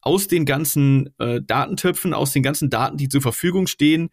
aus 0.00 0.26
den 0.26 0.46
ganzen 0.46 1.10
äh, 1.18 1.40
Datentöpfen, 1.40 2.12
aus 2.12 2.32
den 2.32 2.42
ganzen 2.42 2.70
Daten, 2.70 2.96
die 2.96 3.08
zur 3.08 3.22
Verfügung 3.22 3.68
stehen, 3.68 4.10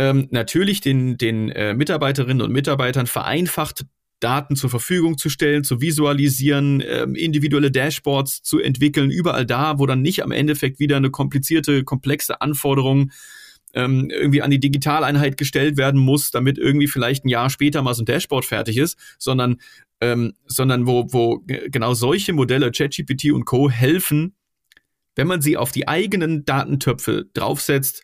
ähm, 0.00 0.28
natürlich 0.30 0.80
den, 0.80 1.18
den 1.18 1.50
äh, 1.50 1.74
Mitarbeiterinnen 1.74 2.40
und 2.40 2.52
Mitarbeitern 2.52 3.06
vereinfacht 3.06 3.84
Daten 4.18 4.56
zur 4.56 4.70
Verfügung 4.70 5.18
zu 5.18 5.28
stellen, 5.28 5.62
zu 5.62 5.82
visualisieren, 5.82 6.82
ähm, 6.86 7.14
individuelle 7.14 7.70
Dashboards 7.70 8.42
zu 8.42 8.60
entwickeln, 8.60 9.10
überall 9.10 9.44
da, 9.44 9.78
wo 9.78 9.84
dann 9.84 10.00
nicht 10.00 10.22
am 10.22 10.32
Endeffekt 10.32 10.80
wieder 10.80 10.96
eine 10.96 11.10
komplizierte, 11.10 11.84
komplexe 11.84 12.40
Anforderung 12.40 13.10
ähm, 13.74 14.08
irgendwie 14.08 14.40
an 14.40 14.50
die 14.50 14.58
Digitaleinheit 14.58 15.36
gestellt 15.36 15.76
werden 15.76 16.00
muss, 16.00 16.30
damit 16.30 16.56
irgendwie 16.56 16.88
vielleicht 16.88 17.26
ein 17.26 17.28
Jahr 17.28 17.50
später 17.50 17.82
mal 17.82 17.92
so 17.92 18.02
ein 18.02 18.06
Dashboard 18.06 18.46
fertig 18.46 18.78
ist, 18.78 18.98
sondern, 19.18 19.58
ähm, 20.00 20.32
sondern 20.46 20.86
wo, 20.86 21.12
wo 21.12 21.42
genau 21.46 21.92
solche 21.92 22.32
Modelle, 22.32 22.70
ChatGPT 22.70 23.32
und 23.32 23.44
Co. 23.44 23.68
helfen, 23.68 24.34
wenn 25.14 25.26
man 25.26 25.42
sie 25.42 25.58
auf 25.58 25.72
die 25.72 25.88
eigenen 25.88 26.46
Datentöpfe 26.46 27.26
draufsetzt, 27.34 28.02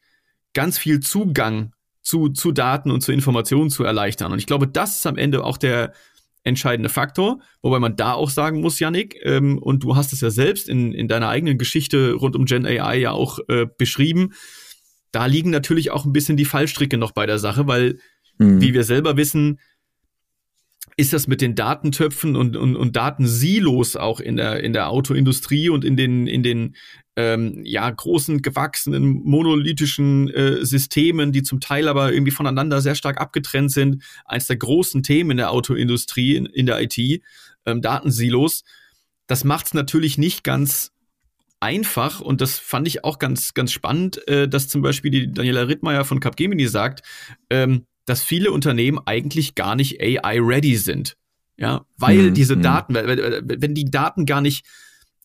ganz 0.52 0.76
viel 0.76 1.00
Zugang 1.00 1.72
zu, 2.06 2.28
zu 2.28 2.52
Daten 2.52 2.92
und 2.92 3.00
zu 3.00 3.10
Informationen 3.10 3.68
zu 3.68 3.82
erleichtern. 3.82 4.30
Und 4.30 4.38
ich 4.38 4.46
glaube, 4.46 4.68
das 4.68 4.98
ist 4.98 5.06
am 5.06 5.18
Ende 5.18 5.42
auch 5.42 5.58
der 5.58 5.92
entscheidende 6.44 6.88
Faktor, 6.88 7.40
wobei 7.62 7.80
man 7.80 7.96
da 7.96 8.12
auch 8.12 8.30
sagen 8.30 8.60
muss, 8.60 8.78
Yannick, 8.78 9.18
ähm, 9.24 9.58
und 9.58 9.82
du 9.82 9.96
hast 9.96 10.12
es 10.12 10.20
ja 10.20 10.30
selbst 10.30 10.68
in, 10.68 10.92
in 10.92 11.08
deiner 11.08 11.28
eigenen 11.28 11.58
Geschichte 11.58 12.12
rund 12.12 12.36
um 12.36 12.44
Gen 12.44 12.64
AI 12.64 12.98
ja 12.98 13.10
auch 13.10 13.40
äh, 13.48 13.66
beschrieben, 13.76 14.34
da 15.10 15.26
liegen 15.26 15.50
natürlich 15.50 15.90
auch 15.90 16.04
ein 16.04 16.12
bisschen 16.12 16.36
die 16.36 16.44
Fallstricke 16.44 16.96
noch 16.96 17.10
bei 17.10 17.26
der 17.26 17.40
Sache, 17.40 17.66
weil, 17.66 17.98
mhm. 18.38 18.60
wie 18.60 18.72
wir 18.72 18.84
selber 18.84 19.16
wissen, 19.16 19.58
ist 20.96 21.12
das 21.12 21.26
mit 21.26 21.42
den 21.42 21.54
Datentöpfen 21.54 22.36
und, 22.36 22.56
und, 22.56 22.74
und 22.74 22.96
Datensilos 22.96 23.96
auch 23.96 24.18
in 24.18 24.36
der, 24.36 24.62
in 24.64 24.72
der 24.72 24.88
Autoindustrie 24.88 25.68
und 25.68 25.84
in 25.84 25.96
den, 25.96 26.26
in 26.26 26.42
den 26.42 26.74
ähm, 27.16 27.60
ja, 27.64 27.88
großen, 27.90 28.40
gewachsenen, 28.40 29.22
monolithischen 29.24 30.30
äh, 30.30 30.64
Systemen, 30.64 31.32
die 31.32 31.42
zum 31.42 31.60
Teil 31.60 31.88
aber 31.88 32.12
irgendwie 32.12 32.30
voneinander 32.30 32.80
sehr 32.80 32.94
stark 32.94 33.20
abgetrennt 33.20 33.72
sind. 33.72 34.02
Eins 34.24 34.46
der 34.46 34.56
großen 34.56 35.02
Themen 35.02 35.32
in 35.32 35.36
der 35.36 35.50
Autoindustrie, 35.50 36.36
in, 36.36 36.46
in 36.46 36.64
der 36.64 36.80
IT, 36.80 36.98
ähm, 37.66 37.82
Datensilos. 37.82 38.64
Das 39.26 39.44
macht 39.44 39.66
es 39.66 39.74
natürlich 39.74 40.16
nicht 40.16 40.44
ganz 40.44 40.92
einfach 41.60 42.20
und 42.20 42.40
das 42.40 42.58
fand 42.58 42.86
ich 42.86 43.04
auch 43.04 43.18
ganz, 43.18 43.52
ganz 43.54 43.72
spannend, 43.72 44.26
äh, 44.28 44.48
dass 44.48 44.68
zum 44.68 44.82
Beispiel 44.82 45.10
die 45.10 45.32
Daniela 45.32 45.68
Rittmeier 45.68 46.04
von 46.04 46.20
Capgemini 46.20 46.68
sagt, 46.68 47.02
ähm, 47.50 47.86
dass 48.06 48.22
viele 48.22 48.50
Unternehmen 48.52 48.98
eigentlich 49.04 49.54
gar 49.54 49.76
nicht 49.76 50.00
AI-ready 50.00 50.76
sind. 50.76 51.16
Ja, 51.58 51.86
weil 51.96 52.30
mhm. 52.30 52.34
diese 52.34 52.56
mhm. 52.56 52.62
Daten, 52.62 52.94
wenn 52.94 53.74
die 53.74 53.90
Daten 53.90 54.26
gar 54.26 54.40
nicht 54.40 54.66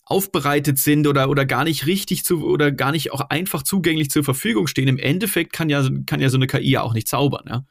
aufbereitet 0.06 0.78
sind 0.78 1.08
oder, 1.08 1.30
oder 1.30 1.46
gar 1.46 1.64
nicht 1.64 1.86
richtig 1.86 2.26
zu 2.26 2.46
oder 2.46 2.72
gar 2.72 2.92
nicht 2.92 3.14
auch 3.14 3.22
einfach 3.30 3.64
zugänglich 3.64 4.10
zur 4.10 4.24
Verfügung 4.24 4.68
stehen, 4.68 4.88
im 4.88 4.98
Endeffekt 4.98 5.54
kann 5.54 5.70
ja, 5.70 5.88
kann 6.06 6.20
ja 6.20 6.30
so 6.30 6.38
eine 6.38 6.48
KI 6.48 6.72
ja 6.72 6.82
auch 6.82 6.94
nicht 6.94 7.08
zaubern, 7.08 7.46
ja. 7.48 7.66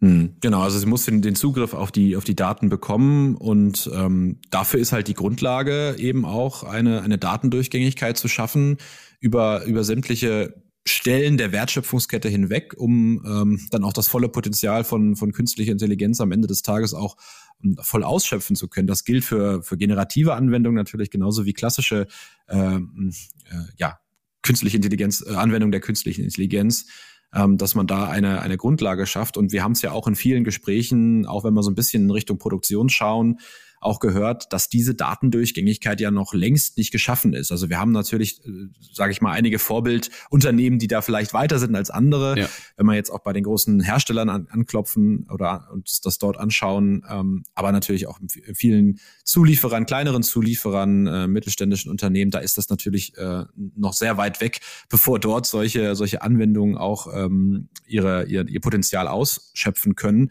Hm, 0.00 0.36
genau, 0.40 0.60
also 0.60 0.78
sie 0.78 0.86
muss 0.86 1.06
den, 1.06 1.22
den, 1.22 1.34
Zugriff 1.34 1.72
auf 1.72 1.90
die, 1.90 2.16
auf 2.16 2.24
die 2.24 2.36
Daten 2.36 2.68
bekommen 2.68 3.34
und 3.34 3.90
ähm, 3.94 4.40
dafür 4.50 4.78
ist 4.78 4.92
halt 4.92 5.08
die 5.08 5.14
Grundlage 5.14 5.96
eben 5.98 6.26
auch 6.26 6.64
eine, 6.64 7.00
eine 7.00 7.16
Datendurchgängigkeit 7.16 8.18
zu 8.18 8.28
schaffen 8.28 8.76
über, 9.20 9.64
über 9.64 9.84
sämtliche 9.84 10.54
Stellen 10.86 11.36
der 11.36 11.52
Wertschöpfungskette 11.52 12.28
hinweg, 12.28 12.74
um 12.76 13.22
ähm, 13.26 13.66
dann 13.70 13.84
auch 13.84 13.92
das 13.92 14.08
volle 14.08 14.28
Potenzial 14.28 14.84
von, 14.84 15.16
von 15.16 15.32
künstlicher 15.32 15.72
Intelligenz 15.72 16.20
am 16.20 16.32
Ende 16.32 16.46
des 16.46 16.62
Tages 16.62 16.94
auch 16.94 17.16
ähm, 17.62 17.76
voll 17.82 18.04
ausschöpfen 18.04 18.56
zu 18.56 18.68
können. 18.68 18.86
Das 18.86 19.04
gilt 19.04 19.24
für, 19.24 19.62
für 19.62 19.76
generative 19.76 20.34
Anwendungen 20.34 20.76
natürlich 20.76 21.10
genauso 21.10 21.44
wie 21.44 21.52
klassische 21.52 22.06
ähm, 22.48 23.12
äh, 23.50 23.72
ja, 23.76 23.98
künstliche 24.42 24.76
Intelligenz, 24.76 25.24
äh, 25.26 25.34
Anwendung 25.34 25.72
der 25.72 25.80
künstlichen 25.80 26.24
Intelligenz, 26.24 26.86
ähm, 27.34 27.58
dass 27.58 27.74
man 27.74 27.88
da 27.88 28.08
eine, 28.08 28.40
eine 28.42 28.56
Grundlage 28.56 29.06
schafft. 29.06 29.36
Und 29.36 29.52
wir 29.52 29.64
haben 29.64 29.72
es 29.72 29.82
ja 29.82 29.90
auch 29.90 30.06
in 30.06 30.14
vielen 30.14 30.44
Gesprächen, 30.44 31.26
auch 31.26 31.44
wenn 31.44 31.54
wir 31.54 31.64
so 31.64 31.70
ein 31.70 31.74
bisschen 31.74 32.04
in 32.04 32.10
Richtung 32.10 32.38
Produktion 32.38 32.88
schauen, 32.88 33.40
auch 33.80 34.00
gehört, 34.00 34.52
dass 34.52 34.68
diese 34.68 34.94
Datendurchgängigkeit 34.94 36.00
ja 36.00 36.10
noch 36.10 36.34
längst 36.34 36.76
nicht 36.78 36.90
geschaffen 36.90 37.32
ist. 37.32 37.52
Also 37.52 37.68
wir 37.68 37.78
haben 37.78 37.92
natürlich, 37.92 38.44
äh, 38.44 38.68
sage 38.92 39.12
ich 39.12 39.20
mal, 39.20 39.32
einige 39.32 39.58
Vorbildunternehmen, 39.58 40.78
die 40.78 40.88
da 40.88 41.02
vielleicht 41.02 41.34
weiter 41.34 41.58
sind 41.58 41.74
als 41.74 41.90
andere. 41.90 42.38
Ja. 42.38 42.48
Wenn 42.76 42.86
wir 42.86 42.94
jetzt 42.94 43.10
auch 43.10 43.20
bei 43.20 43.32
den 43.32 43.44
großen 43.44 43.80
Herstellern 43.80 44.28
an, 44.28 44.46
anklopfen 44.50 45.26
oder 45.30 45.68
uns 45.72 46.00
das 46.00 46.18
dort 46.18 46.38
anschauen, 46.38 47.04
ähm, 47.08 47.44
aber 47.54 47.72
natürlich 47.72 48.06
auch 48.06 48.20
in 48.20 48.28
vielen 48.54 49.00
Zulieferern, 49.24 49.86
kleineren 49.86 50.22
Zulieferern, 50.22 51.06
äh, 51.06 51.26
mittelständischen 51.26 51.90
Unternehmen, 51.90 52.30
da 52.30 52.38
ist 52.38 52.58
das 52.58 52.68
natürlich 52.68 53.16
äh, 53.16 53.44
noch 53.54 53.92
sehr 53.92 54.16
weit 54.16 54.40
weg, 54.40 54.60
bevor 54.88 55.18
dort 55.18 55.46
solche 55.46 55.94
solche 55.94 56.22
Anwendungen 56.22 56.76
auch 56.76 57.08
ähm, 57.12 57.68
ihre, 57.86 58.24
ihr, 58.26 58.46
ihr 58.48 58.60
Potenzial 58.60 59.08
ausschöpfen 59.08 59.94
können. 59.94 60.30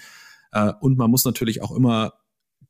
Äh, 0.52 0.72
und 0.80 0.98
man 0.98 1.12
muss 1.12 1.26
natürlich 1.26 1.62
auch 1.62 1.72
immer 1.72 2.14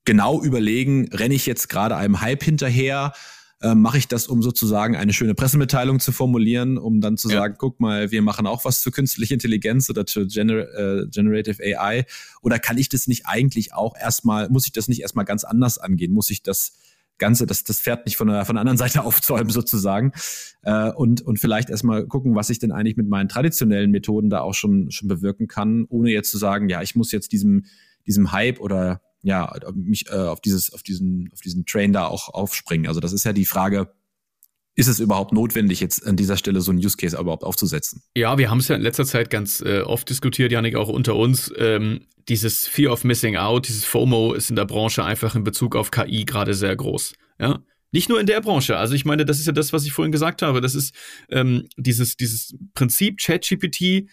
genau 0.06 0.42
überlegen, 0.42 1.10
renne 1.12 1.36
ich 1.36 1.46
jetzt 1.46 1.68
gerade 1.68 1.96
einem 1.96 2.22
Hype 2.22 2.44
hinterher, 2.44 3.14
äh, 3.62 3.74
mache 3.74 3.98
ich 3.98 4.08
das, 4.08 4.28
um 4.28 4.42
sozusagen 4.42 4.96
eine 4.96 5.14
schöne 5.14 5.34
Pressemitteilung 5.34 6.00
zu 6.00 6.12
formulieren, 6.12 6.78
um 6.78 7.02
dann 7.02 7.18
zu 7.18 7.30
ja. 7.30 7.40
sagen, 7.40 7.56
guck 7.58 7.80
mal, 7.80 8.12
wir 8.12 8.22
machen 8.22 8.48
auch 8.48 8.66
was 8.66 8.82
zu 8.82 8.92
künstlicher 8.92 9.34
Intelligenz 9.34 9.90
oder 9.90 10.06
zu 10.06 10.28
Gener 10.28 10.68
äh, 10.74 11.08
Generative 11.08 11.64
AI. 11.64 12.06
Oder 12.42 12.60
kann 12.60 12.78
ich 12.78 12.90
das 12.90 13.08
nicht 13.08 13.26
eigentlich 13.26 13.74
auch 13.74 13.96
erstmal, 13.98 14.50
muss 14.50 14.66
ich 14.66 14.74
das 14.74 14.88
nicht 14.88 15.02
erstmal 15.02 15.26
ganz 15.26 15.44
anders 15.44 15.78
angehen? 15.78 16.14
Muss 16.14 16.30
ich 16.30 16.44
das 16.44 16.74
Ganze, 17.18 17.46
das, 17.46 17.64
das 17.64 17.80
Pferd 17.80 18.06
nicht 18.06 18.18
von 18.18 18.28
der, 18.28 18.46
von 18.46 18.56
der 18.56 18.62
anderen 18.62 18.78
Seite 18.78 19.04
aufzäumen 19.06 19.50
sozusagen 19.50 20.12
äh, 20.64 20.92
und, 20.92 21.22
und 21.22 21.40
vielleicht 21.40 21.70
erstmal 21.70 22.06
gucken, 22.06 22.36
was 22.36 22.50
ich 22.50 22.60
denn 22.60 22.74
eigentlich 22.74 22.98
mit 22.98 23.08
meinen 23.08 23.30
traditionellen 23.30 23.90
Methoden 23.90 24.30
da 24.30 24.42
auch 24.42 24.54
schon, 24.54 24.92
schon 24.92 25.08
bewirken 25.08 25.48
kann, 25.48 25.86
ohne 25.88 26.12
jetzt 26.12 26.30
zu 26.30 26.38
sagen, 26.38 26.68
ja, 26.68 26.82
ich 26.82 26.96
muss 26.96 27.14
jetzt 27.14 27.32
diesem, 27.32 27.66
diesem 28.06 28.34
Hype 28.34 28.60
oder 28.60 29.02
ja, 29.26 29.52
mich 29.74 30.08
äh, 30.10 30.14
auf 30.14 30.40
dieses, 30.40 30.72
auf 30.72 30.84
diesen, 30.84 31.30
auf 31.34 31.42
diesen 31.42 31.66
Train 31.66 31.94
da 31.94 32.06
auch 32.06 32.30
aufspringen. 32.30 32.88
Also 32.88 33.00
das 33.00 33.12
ist 33.12 33.26
ja 33.26 33.34
die 33.34 33.46
Frage, 33.46 33.92
ist 34.76 34.88
es 34.88 35.00
überhaupt 35.00 35.34
notwendig, 35.34 35.80
jetzt 35.80 36.06
an 36.06 36.16
dieser 36.16 36.38
Stelle 36.38 36.62
so 36.62 36.72
ein 36.72 36.78
Use 36.78 36.96
Case 36.96 37.18
überhaupt 37.18 37.44
aufzusetzen? 37.44 38.04
Ja, 38.16 38.38
wir 38.38 38.52
haben 38.52 38.60
es 38.60 38.68
ja 38.68 38.76
in 38.76 38.84
letzter 38.84 39.06
Zeit 39.06 39.32
ganz 39.32 39.62
äh, 39.62 39.82
oft 39.82 40.08
diskutiert, 40.10 40.52
Janik, 40.52 40.76
auch 40.76 40.90
unter 40.90 41.16
uns. 41.16 41.52
Ähm, 41.58 42.02
dieses 42.30 42.68
Fear 42.68 42.92
of 42.92 43.04
Missing 43.04 43.36
Out, 43.36 43.68
dieses 43.68 43.84
FOMO 43.84 44.34
ist 44.34 44.52
in 44.52 44.56
der 44.56 44.66
Branche 44.66 45.04
einfach 45.04 45.34
in 45.36 45.44
Bezug 45.44 45.76
auf 45.76 45.90
KI 45.90 46.26
gerade 46.26 46.54
sehr 46.54 46.76
groß. 46.76 47.14
Ja. 47.40 47.64
Nicht 47.92 48.10
nur 48.10 48.20
in 48.20 48.28
der 48.28 48.42
Branche. 48.42 48.78
Also 48.78 48.94
ich 48.94 49.06
meine, 49.06 49.26
das 49.26 49.40
ist 49.40 49.48
ja 49.48 49.54
das, 49.54 49.74
was 49.74 49.86
ich 49.86 49.92
vorhin 49.92 50.12
gesagt 50.12 50.44
habe. 50.44 50.62
Das 50.62 50.76
ist 50.76 50.94
ähm, 51.30 51.68
dieses, 51.78 52.16
dieses 52.18 52.54
Prinzip 52.76 53.20
ChatGPT 53.20 54.08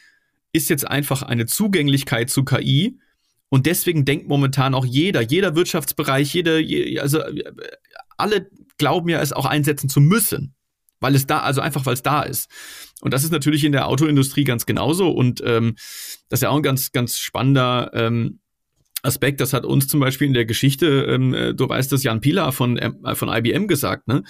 ist 0.53 0.71
jetzt 0.71 0.87
einfach 0.89 1.23
eine 1.23 1.47
Zugänglichkeit 1.47 2.31
zu 2.31 2.45
KI, 2.45 2.99
und 3.53 3.67
deswegen 3.67 4.07
denkt 4.07 4.29
momentan 4.29 4.73
auch 4.73 4.87
jeder, 4.87 5.21
jeder 5.21 5.55
Wirtschaftsbereich, 5.55 6.33
jeder, 6.33 6.55
also 7.03 7.21
alle 8.17 8.49
glauben 8.79 9.11
ja, 9.11 9.21
es 9.21 9.35
auch 9.35 9.45
einsetzen 9.45 9.91
zu 9.91 10.01
müssen, 10.01 10.55
weil 11.01 11.15
es 11.15 11.27
da, 11.27 11.41
also 11.41 11.61
einfach 11.61 11.85
weil 11.85 11.93
es 11.93 12.01
da 12.01 12.23
ist. 12.23 12.51
Und 13.03 13.13
das 13.13 13.25
ist 13.25 13.31
natürlich 13.31 13.65
in 13.65 13.73
der 13.73 13.89
Autoindustrie 13.89 14.45
ganz 14.45 14.65
genauso. 14.65 15.11
Und 15.11 15.43
ähm, 15.45 15.75
das 16.31 16.39
ist 16.39 16.45
ja 16.45 16.49
auch 16.49 16.57
ein 16.57 16.63
ganz, 16.63 16.93
ganz 16.93 17.19
spannender 17.19 17.91
ähm, 17.93 18.41
Aspekt, 19.03 19.41
das 19.41 19.53
hat 19.53 19.65
uns 19.65 19.89
zum 19.89 19.99
Beispiel 19.99 20.29
in 20.29 20.33
der 20.33 20.45
Geschichte, 20.45 21.07
ähm, 21.09 21.35
äh, 21.35 21.55
du 21.55 21.69
weißt 21.69 21.91
das, 21.91 22.05
Jan 22.05 22.21
Pilar 22.21 22.53
von, 22.53 22.79
äh, 22.79 23.15
von 23.17 23.29
IBM 23.29 23.67
gesagt, 23.67 24.07
ne? 24.07 24.23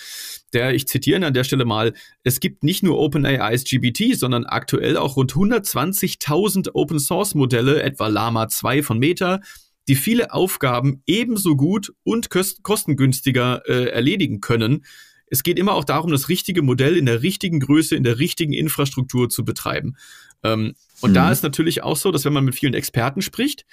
Der, 0.54 0.74
ich 0.74 0.88
zitiere 0.88 1.18
ihn 1.18 1.24
an 1.24 1.34
der 1.34 1.44
Stelle 1.44 1.66
mal, 1.66 1.92
es 2.24 2.40
gibt 2.40 2.64
nicht 2.64 2.82
nur 2.82 2.98
OpenAIs 2.98 3.64
GBT, 3.64 4.16
sondern 4.16 4.44
aktuell 4.44 4.96
auch 4.96 5.16
rund 5.16 5.34
120.000 5.34 6.70
Open 6.74 6.98
Source 6.98 7.34
Modelle, 7.34 7.82
etwa 7.82 8.08
Lama 8.08 8.48
2 8.48 8.82
von 8.82 8.98
Meta, 8.98 9.40
die 9.88 9.94
viele 9.94 10.32
Aufgaben 10.32 11.02
ebenso 11.06 11.56
gut 11.56 11.92
und 12.02 12.28
kostengünstiger 12.30 13.62
äh, 13.66 13.90
erledigen 13.90 14.40
können. 14.40 14.84
Es 15.26 15.42
geht 15.42 15.58
immer 15.58 15.74
auch 15.74 15.84
darum, 15.84 16.10
das 16.10 16.28
richtige 16.28 16.62
Modell 16.62 16.96
in 16.96 17.06
der 17.06 17.22
richtigen 17.22 17.60
Größe, 17.60 17.96
in 17.96 18.04
der 18.04 18.18
richtigen 18.18 18.52
Infrastruktur 18.52 19.28
zu 19.28 19.44
betreiben. 19.44 19.96
Ähm, 20.42 20.74
und 21.00 21.10
mhm. 21.10 21.14
da 21.14 21.32
ist 21.32 21.42
natürlich 21.42 21.82
auch 21.82 21.96
so, 21.96 22.10
dass 22.10 22.24
wenn 22.24 22.32
man 22.32 22.44
mit 22.44 22.54
vielen 22.54 22.74
Experten 22.74 23.22
spricht, 23.22 23.64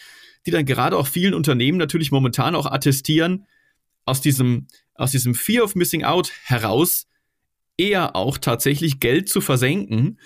die 0.46 0.52
dann 0.52 0.66
gerade 0.66 0.98
auch 0.98 1.08
vielen 1.08 1.34
Unternehmen 1.34 1.78
natürlich 1.78 2.12
momentan 2.12 2.56
auch 2.56 2.66
attestieren, 2.66 3.46
aus 4.06 4.22
diesem, 4.22 4.68
aus 4.96 5.12
diesem 5.12 5.36
Fear 5.36 5.64
of 5.64 5.76
Missing 5.76 6.04
Out 6.04 6.32
heraus 6.44 7.08
eher 7.78 8.16
auch 8.16 8.38
tatsächlich 8.38 9.00
Geld 9.00 9.30
zu 9.30 9.42
versenken 9.42 10.20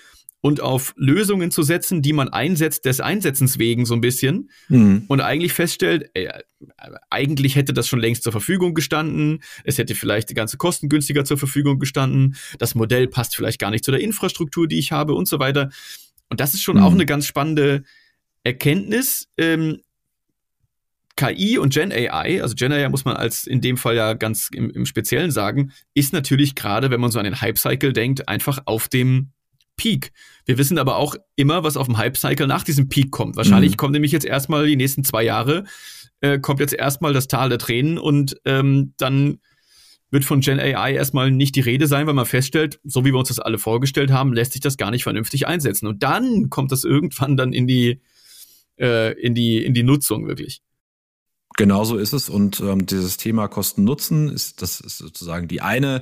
und 0.44 0.60
auf 0.60 0.92
Lösungen 0.98 1.50
zu 1.50 1.62
setzen, 1.62 2.02
die 2.02 2.12
man 2.12 2.28
einsetzt, 2.28 2.84
des 2.84 3.00
Einsetzens 3.00 3.58
wegen 3.58 3.86
so 3.86 3.94
ein 3.94 4.02
bisschen 4.02 4.50
mhm. 4.68 5.04
und 5.08 5.22
eigentlich 5.22 5.54
feststellt, 5.54 6.10
ey, 6.12 6.28
eigentlich 7.08 7.56
hätte 7.56 7.72
das 7.72 7.88
schon 7.88 8.00
längst 8.00 8.24
zur 8.24 8.32
Verfügung 8.32 8.74
gestanden, 8.74 9.42
es 9.64 9.78
hätte 9.78 9.94
vielleicht 9.94 10.28
die 10.28 10.34
ganze 10.34 10.58
Kosten 10.58 10.90
günstiger 10.90 11.24
zur 11.24 11.38
Verfügung 11.38 11.78
gestanden, 11.78 12.36
das 12.58 12.74
Modell 12.74 13.08
passt 13.08 13.34
vielleicht 13.34 13.58
gar 13.58 13.70
nicht 13.70 13.86
zu 13.86 13.90
der 13.90 14.00
Infrastruktur, 14.00 14.68
die 14.68 14.78
ich 14.78 14.92
habe 14.92 15.14
und 15.14 15.28
so 15.28 15.38
weiter. 15.38 15.70
Und 16.28 16.40
das 16.40 16.52
ist 16.52 16.62
schon 16.62 16.76
mhm. 16.76 16.82
auch 16.82 16.92
eine 16.92 17.06
ganz 17.06 17.26
spannende 17.26 17.84
Erkenntnis, 18.42 19.28
ähm, 19.38 19.80
KI 21.16 21.58
und 21.58 21.72
Gen 21.72 21.92
AI, 21.92 22.42
also 22.42 22.54
Gen 22.54 22.72
AI 22.72 22.88
muss 22.88 23.04
man 23.04 23.16
als 23.16 23.46
in 23.46 23.60
dem 23.60 23.76
Fall 23.76 23.94
ja 23.94 24.14
ganz 24.14 24.48
im, 24.52 24.70
im 24.70 24.84
Speziellen 24.84 25.30
sagen, 25.30 25.72
ist 25.94 26.12
natürlich 26.12 26.54
gerade, 26.54 26.90
wenn 26.90 27.00
man 27.00 27.10
so 27.10 27.18
an 27.18 27.24
den 27.24 27.40
Hype-Cycle 27.40 27.92
denkt, 27.92 28.28
einfach 28.28 28.60
auf 28.64 28.88
dem 28.88 29.30
Peak. 29.76 30.12
Wir 30.44 30.58
wissen 30.58 30.78
aber 30.78 30.96
auch 30.96 31.14
immer, 31.36 31.64
was 31.64 31.76
auf 31.76 31.86
dem 31.86 31.98
Hype-Cycle 31.98 32.46
nach 32.46 32.64
diesem 32.64 32.88
Peak 32.88 33.10
kommt. 33.10 33.36
Wahrscheinlich 33.36 33.72
mhm. 33.72 33.76
kommt 33.76 33.92
nämlich 33.92 34.12
jetzt 34.12 34.26
erstmal 34.26 34.66
die 34.66 34.76
nächsten 34.76 35.04
zwei 35.04 35.22
Jahre, 35.22 35.64
äh, 36.20 36.38
kommt 36.38 36.60
jetzt 36.60 36.74
erstmal 36.74 37.12
das 37.12 37.28
Tal 37.28 37.48
der 37.48 37.58
Tränen 37.58 37.98
und 37.98 38.36
ähm, 38.44 38.94
dann 38.96 39.38
wird 40.10 40.24
von 40.24 40.40
Gen 40.40 40.60
AI 40.60 40.94
erstmal 40.94 41.30
nicht 41.30 41.56
die 41.56 41.60
Rede 41.60 41.86
sein, 41.86 42.06
weil 42.06 42.14
man 42.14 42.26
feststellt, 42.26 42.80
so 42.84 43.04
wie 43.04 43.12
wir 43.12 43.18
uns 43.18 43.28
das 43.28 43.40
alle 43.40 43.58
vorgestellt 43.58 44.12
haben, 44.12 44.32
lässt 44.32 44.52
sich 44.52 44.60
das 44.60 44.76
gar 44.76 44.90
nicht 44.90 45.02
vernünftig 45.02 45.46
einsetzen. 45.46 45.86
Und 45.86 46.02
dann 46.02 46.50
kommt 46.50 46.70
das 46.72 46.84
irgendwann 46.84 47.36
dann 47.36 47.52
in 47.52 47.66
die, 47.66 48.00
äh, 48.78 49.12
in 49.20 49.34
die, 49.34 49.64
in 49.64 49.74
die 49.74 49.82
Nutzung 49.82 50.26
wirklich. 50.28 50.62
Genauso 51.56 51.96
ist 51.96 52.12
es. 52.12 52.28
Und 52.28 52.60
ähm, 52.60 52.86
dieses 52.86 53.16
Thema 53.16 53.48
Kosten-Nutzen 53.48 54.28
ist, 54.28 54.60
das 54.60 54.80
ist 54.80 54.98
sozusagen 54.98 55.46
die 55.46 55.60
eine, 55.60 56.00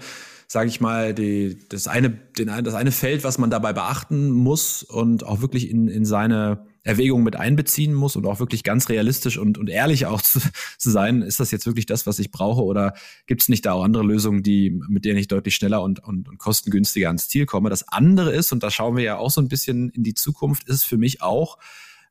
sage 0.49 0.68
ich 0.68 0.80
mal, 0.80 1.14
die, 1.14 1.59
das 1.68 1.88
eine, 1.88 2.11
den, 2.11 2.49
das 2.64 2.75
eine 2.75 2.92
Feld, 2.92 3.23
was 3.23 3.38
man 3.38 3.50
dabei 3.50 3.73
beachten 3.73 4.30
muss 4.30 4.82
und 4.82 5.25
auch 5.25 5.40
wirklich 5.42 5.71
in, 5.71 5.88
in 5.88 6.04
seine 6.04 6.66
Erwägungen 6.85 7.23
mit 7.23 7.37
einbeziehen 7.37 7.94
muss 7.94 8.16
und 8.16 8.26
auch 8.26 8.40
wirklich 8.40 8.64
ganz 8.64 8.88
realistisch 8.88 9.38
und, 9.38 9.59
und 9.59 9.68
ehrlich 9.68 10.06
auch 10.06 10.23
zu, 10.23 10.40
zu 10.78 10.90
sein, 10.90 11.21
ist 11.21 11.38
das 11.38 11.50
jetzt 11.50 11.66
wirklich 11.66 11.87
das, 11.87 12.06
was 12.06 12.18
ich 12.18 12.30
brauche 12.30 12.62
oder 12.62 12.94
gibt 13.26 13.42
es 13.42 13.49
nicht 13.49 13.66
da 13.66 13.73
auch 13.73 13.85
andere 13.85 14.04
Lösungen, 14.04 14.42
die, 14.42 14.71
mit 14.88 15.04
denen 15.04 15.18
ich 15.18 15.28
deutlich 15.28 15.54
schneller 15.54 15.82
und, 15.82 16.02
und, 16.02 16.28
und 16.28 16.38
kostengünstiger 16.38 17.09
ans 17.09 17.28
Ziel 17.28 17.44
komme. 17.44 17.68
Das 17.68 17.88
andere 17.88 18.32
ist, 18.32 18.52
und 18.52 18.62
da 18.62 18.71
schauen 18.71 18.97
wir 18.97 19.04
ja 19.04 19.16
auch 19.18 19.30
so 19.30 19.40
ein 19.40 19.49
bisschen 19.49 19.90
in 19.90 20.02
die 20.02 20.14
Zukunft, 20.14 20.66
ist 20.68 20.85
für 20.85 20.97
mich 20.97 21.21
auch 21.21 21.59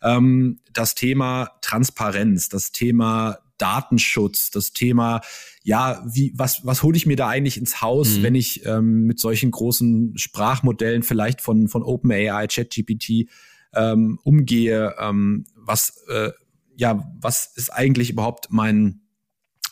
ähm, 0.01 0.59
das 0.73 0.95
Thema 0.95 1.51
Transparenz, 1.61 2.49
das 2.49 2.71
Thema 2.71 3.39
Datenschutz, 3.57 4.49
das 4.49 4.73
Thema, 4.73 5.21
ja, 5.63 6.03
wie, 6.07 6.33
was, 6.35 6.65
was 6.65 6.81
hole 6.81 6.97
ich 6.97 7.05
mir 7.05 7.15
da 7.15 7.27
eigentlich 7.27 7.57
ins 7.57 7.81
Haus, 7.81 8.17
mhm. 8.17 8.23
wenn 8.23 8.35
ich 8.35 8.65
ähm, 8.65 9.03
mit 9.03 9.19
solchen 9.19 9.51
großen 9.51 10.17
Sprachmodellen 10.17 11.03
vielleicht 11.03 11.41
von, 11.41 11.67
von 11.67 11.83
OpenAI, 11.83 12.47
ChatGPT 12.47 13.29
ähm, 13.73 14.19
umgehe, 14.23 14.95
ähm, 14.99 15.45
was, 15.55 16.03
äh, 16.09 16.31
ja, 16.75 17.07
was 17.19 17.53
ist 17.55 17.71
eigentlich 17.71 18.09
überhaupt 18.09 18.47
mein, 18.49 19.01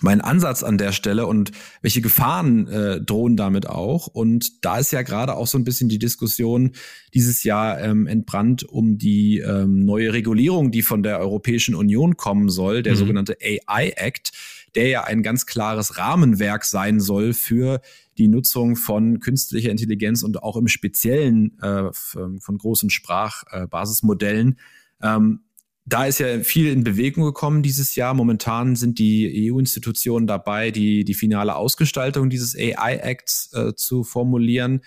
mein 0.02 0.22
Ansatz 0.22 0.64
an 0.64 0.78
der 0.78 0.92
Stelle 0.92 1.26
und 1.26 1.52
welche 1.82 2.02
Gefahren 2.02 2.68
äh, 2.68 3.02
drohen 3.02 3.36
damit 3.36 3.68
auch. 3.68 4.08
Und 4.08 4.64
da 4.64 4.78
ist 4.78 4.92
ja 4.92 5.02
gerade 5.02 5.36
auch 5.36 5.48
so 5.48 5.58
ein 5.58 5.64
bisschen 5.64 5.90
die 5.90 6.00
Diskussion 6.00 6.72
dieses 7.14 7.44
Jahr 7.44 7.80
ähm, 7.82 8.08
entbrannt 8.08 8.64
um 8.64 8.98
die 8.98 9.40
ähm, 9.40 9.86
neue 9.86 10.14
Regulierung, 10.14 10.72
die 10.72 10.82
von 10.82 11.04
der 11.04 11.20
Europäischen 11.20 11.76
Union 11.76 12.18
kommen 12.18 12.50
soll, 12.50 12.82
der 12.82 12.94
mhm. 12.94 12.98
sogenannte 12.98 13.38
AI 13.42 13.94
Act, 13.96 14.32
der 14.76 14.88
ja 14.88 15.04
ein 15.04 15.24
ganz 15.24 15.46
klares 15.46 15.98
Rahmenwerk 15.98 16.64
sein 16.64 17.00
soll 17.00 17.34
für 17.34 17.82
die 18.18 18.28
Nutzung 18.28 18.76
von 18.76 19.20
künstlicher 19.20 19.72
Intelligenz 19.72 20.24
und 20.24 20.44
auch 20.44 20.58
im 20.58 20.68
Speziellen 20.68 21.58
äh, 21.62 21.92
von 21.92 22.58
großen 22.58 22.90
Sprachbasismodellen. 22.90 24.60
Äh, 25.02 25.16
ähm, 25.16 25.42
da 25.90 26.06
ist 26.06 26.20
ja 26.20 26.40
viel 26.42 26.72
in 26.72 26.84
Bewegung 26.84 27.24
gekommen 27.24 27.64
dieses 27.64 27.96
Jahr. 27.96 28.14
Momentan 28.14 28.76
sind 28.76 29.00
die 29.00 29.52
EU-Institutionen 29.52 30.28
dabei, 30.28 30.70
die, 30.70 31.04
die 31.04 31.14
finale 31.16 31.56
Ausgestaltung 31.56 32.30
dieses 32.30 32.56
AI-Acts 32.56 33.54
äh, 33.54 33.74
zu 33.76 34.04
formulieren. 34.04 34.82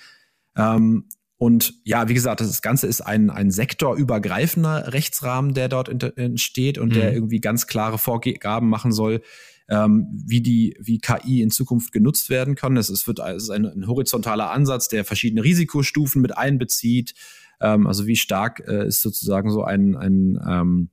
Ähm, 0.56 1.08
und 1.38 1.74
ja, 1.82 2.08
wie 2.08 2.14
gesagt, 2.14 2.40
das 2.40 2.62
Ganze 2.62 2.86
ist 2.86 3.00
ein, 3.00 3.28
ein 3.30 3.50
sektorübergreifender 3.50 4.92
Rechtsrahmen, 4.92 5.54
der 5.54 5.68
dort 5.68 5.88
entsteht 6.16 6.78
und 6.78 6.90
mhm. 6.90 6.94
der 6.94 7.12
irgendwie 7.12 7.40
ganz 7.40 7.66
klare 7.66 7.98
Vorgaben 7.98 8.68
machen 8.68 8.92
soll, 8.92 9.22
ähm, 9.68 10.06
wie 10.24 10.40
die, 10.40 10.76
wie 10.78 10.98
KI 10.98 11.42
in 11.42 11.50
Zukunft 11.50 11.90
genutzt 11.90 12.30
werden 12.30 12.54
kann. 12.54 12.76
Es, 12.76 12.90
es 12.90 13.08
wird, 13.08 13.18
es 13.18 13.44
ist 13.44 13.50
ein, 13.50 13.66
ein 13.66 13.88
horizontaler 13.88 14.52
Ansatz, 14.52 14.86
der 14.86 15.04
verschiedene 15.04 15.42
Risikostufen 15.42 16.22
mit 16.22 16.36
einbezieht. 16.38 17.14
Ähm, 17.60 17.88
also 17.88 18.06
wie 18.06 18.16
stark 18.16 18.62
äh, 18.68 18.86
ist 18.86 19.02
sozusagen 19.02 19.50
so 19.50 19.64
ein, 19.64 19.96
ein 19.96 20.38
ähm, 20.48 20.90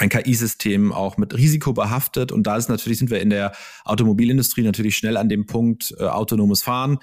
ein 0.00 0.08
KI-System 0.08 0.92
auch 0.92 1.18
mit 1.18 1.36
Risiko 1.36 1.72
behaftet. 1.72 2.32
Und 2.32 2.46
da 2.46 2.56
ist 2.56 2.68
natürlich, 2.68 2.98
sind 2.98 3.10
wir 3.10 3.20
in 3.20 3.30
der 3.30 3.52
Automobilindustrie 3.84 4.62
natürlich 4.62 4.96
schnell 4.96 5.16
an 5.16 5.28
dem 5.28 5.46
Punkt 5.46 5.94
äh, 5.98 6.04
autonomes 6.04 6.62
Fahren. 6.62 6.98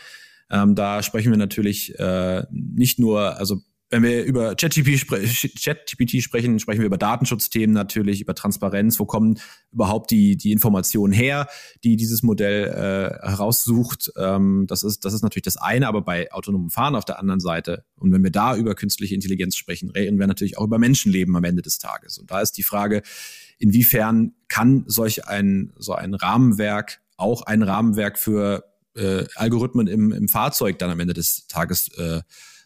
Ähm, 0.49 0.75
da 0.75 1.03
sprechen 1.03 1.31
wir 1.31 1.37
natürlich 1.37 1.97
äh, 1.99 2.43
nicht 2.49 2.99
nur, 2.99 3.37
also 3.37 3.57
wenn 3.89 4.03
wir 4.03 4.23
über 4.25 4.55
ChatGPT, 4.55 4.99
spre 4.99 5.27
sprechen, 5.27 6.59
sprechen 6.59 6.79
wir 6.79 6.85
über 6.85 6.97
Datenschutzthemen 6.97 7.73
natürlich, 7.73 8.21
über 8.21 8.35
Transparenz. 8.35 8.99
Wo 8.99 9.05
kommen 9.05 9.39
überhaupt 9.71 10.11
die, 10.11 10.35
die 10.35 10.51
Informationen 10.51 11.13
her, 11.13 11.47
die 11.83 11.95
dieses 11.95 12.23
Modell 12.23 12.65
äh, 12.65 13.27
heraussucht? 13.27 14.11
Ähm, 14.17 14.65
das, 14.67 14.83
ist, 14.83 15.05
das 15.05 15.13
ist 15.13 15.23
natürlich 15.23 15.45
das 15.45 15.57
eine, 15.57 15.87
aber 15.87 16.01
bei 16.01 16.31
autonomem 16.31 16.69
Fahren 16.69 16.95
auf 16.95 17.05
der 17.05 17.19
anderen 17.19 17.39
Seite, 17.39 17.85
und 17.95 18.11
wenn 18.11 18.23
wir 18.23 18.31
da 18.31 18.55
über 18.55 18.75
künstliche 18.75 19.15
Intelligenz 19.15 19.55
sprechen, 19.55 19.89
reden 19.89 20.19
wir 20.19 20.27
natürlich 20.27 20.57
auch 20.57 20.65
über 20.65 20.79
Menschenleben 20.79 21.35
am 21.35 21.43
Ende 21.43 21.61
des 21.61 21.77
Tages. 21.77 22.17
Und 22.17 22.29
da 22.31 22.41
ist 22.41 22.53
die 22.53 22.63
Frage, 22.63 23.01
inwiefern 23.57 24.33
kann 24.47 24.83
solch 24.87 25.27
ein, 25.27 25.73
so 25.77 25.93
ein 25.93 26.13
Rahmenwerk 26.13 27.01
auch 27.17 27.41
ein 27.41 27.63
Rahmenwerk 27.63 28.17
für 28.17 28.63
äh, 28.95 29.25
Algorithmen 29.35 29.87
im, 29.87 30.11
im 30.11 30.27
Fahrzeug 30.27 30.79
dann 30.79 30.91
am 30.91 30.99
Ende 30.99 31.13
des 31.13 31.47
Tages 31.47 31.89
äh, 31.97 32.21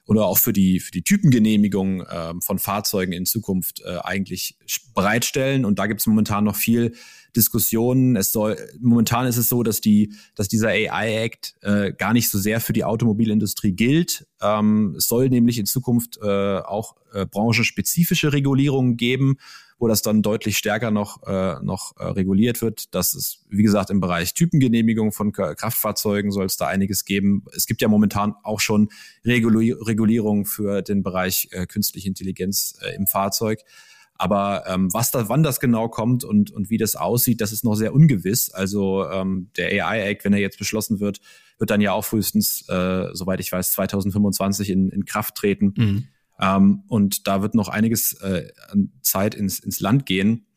oder 0.05 0.25
auch 0.25 0.37
für 0.37 0.53
die, 0.53 0.79
für 0.79 0.91
die 0.91 1.03
Typengenehmigung 1.03 2.01
äh, 2.01 2.33
von 2.41 2.59
Fahrzeugen 2.59 3.13
in 3.13 3.25
Zukunft 3.25 3.81
äh, 3.85 3.97
eigentlich 4.03 4.57
bereitstellen. 4.93 5.65
Und 5.65 5.79
da 5.79 5.87
gibt 5.87 6.01
es 6.01 6.07
momentan 6.07 6.43
noch 6.43 6.55
viel 6.55 6.93
Diskussionen. 7.35 8.15
Es 8.15 8.31
soll, 8.31 8.57
momentan 8.79 9.25
ist 9.25 9.37
es 9.37 9.47
so, 9.47 9.63
dass 9.63 9.79
die, 9.79 10.13
dass 10.35 10.47
dieser 10.47 10.69
AI 10.69 11.23
Act 11.23 11.55
äh, 11.61 11.93
gar 11.93 12.13
nicht 12.13 12.29
so 12.29 12.37
sehr 12.37 12.59
für 12.59 12.73
die 12.73 12.83
Automobilindustrie 12.83 13.71
gilt. 13.71 14.27
Ähm, 14.41 14.95
es 14.97 15.07
soll 15.07 15.29
nämlich 15.29 15.57
in 15.57 15.65
Zukunft 15.65 16.17
äh, 16.21 16.57
auch 16.59 16.95
äh, 17.13 17.25
branchenspezifische 17.25 18.33
Regulierungen 18.33 18.97
geben 18.97 19.37
wo 19.81 19.87
das 19.87 20.03
dann 20.03 20.21
deutlich 20.21 20.59
stärker 20.59 20.91
noch, 20.91 21.23
äh, 21.25 21.55
noch 21.63 21.97
äh, 21.97 22.03
reguliert 22.05 22.61
wird. 22.61 22.93
Das 22.93 23.15
ist, 23.15 23.43
wie 23.49 23.63
gesagt, 23.63 23.89
im 23.89 23.99
Bereich 23.99 24.35
Typengenehmigung 24.35 25.11
von 25.11 25.31
Kraftfahrzeugen 25.31 26.31
soll 26.31 26.45
es 26.45 26.55
da 26.55 26.67
einiges 26.67 27.03
geben. 27.03 27.45
Es 27.55 27.65
gibt 27.65 27.81
ja 27.81 27.87
momentan 27.87 28.35
auch 28.43 28.59
schon 28.59 28.89
Reguli 29.25 29.71
Regulierungen 29.71 30.45
für 30.45 30.83
den 30.83 31.01
Bereich 31.01 31.49
äh, 31.51 31.65
künstliche 31.65 32.07
Intelligenz 32.07 32.77
äh, 32.83 32.95
im 32.95 33.07
Fahrzeug. 33.07 33.61
Aber 34.13 34.65
ähm, 34.67 34.93
was 34.93 35.09
da, 35.09 35.27
wann 35.29 35.41
das 35.41 35.59
genau 35.59 35.89
kommt 35.89 36.23
und, 36.23 36.51
und 36.51 36.69
wie 36.69 36.77
das 36.77 36.95
aussieht, 36.95 37.41
das 37.41 37.51
ist 37.51 37.63
noch 37.63 37.73
sehr 37.73 37.95
ungewiss. 37.95 38.51
Also 38.51 39.09
ähm, 39.09 39.49
der 39.57 39.83
AI 39.83 40.09
Act, 40.09 40.25
wenn 40.25 40.33
er 40.33 40.39
jetzt 40.39 40.59
beschlossen 40.59 40.99
wird, 40.99 41.21
wird 41.57 41.71
dann 41.71 41.81
ja 41.81 41.93
auch 41.93 42.05
frühestens, 42.05 42.69
äh, 42.69 43.07
soweit 43.13 43.39
ich 43.39 43.51
weiß, 43.51 43.71
2025 43.71 44.69
in, 44.69 44.89
in 44.89 45.05
Kraft 45.05 45.33
treten. 45.33 45.73
Mhm. 45.75 46.07
Ähm, 46.41 46.83
und 46.87 47.27
da 47.27 47.41
wird 47.41 47.55
noch 47.55 47.69
einiges 47.69 48.13
äh, 48.21 48.51
an 48.69 48.91
Zeit 49.01 49.35
ins, 49.35 49.59
ins 49.59 49.79
Land 49.79 50.05
gehen. 50.05 50.47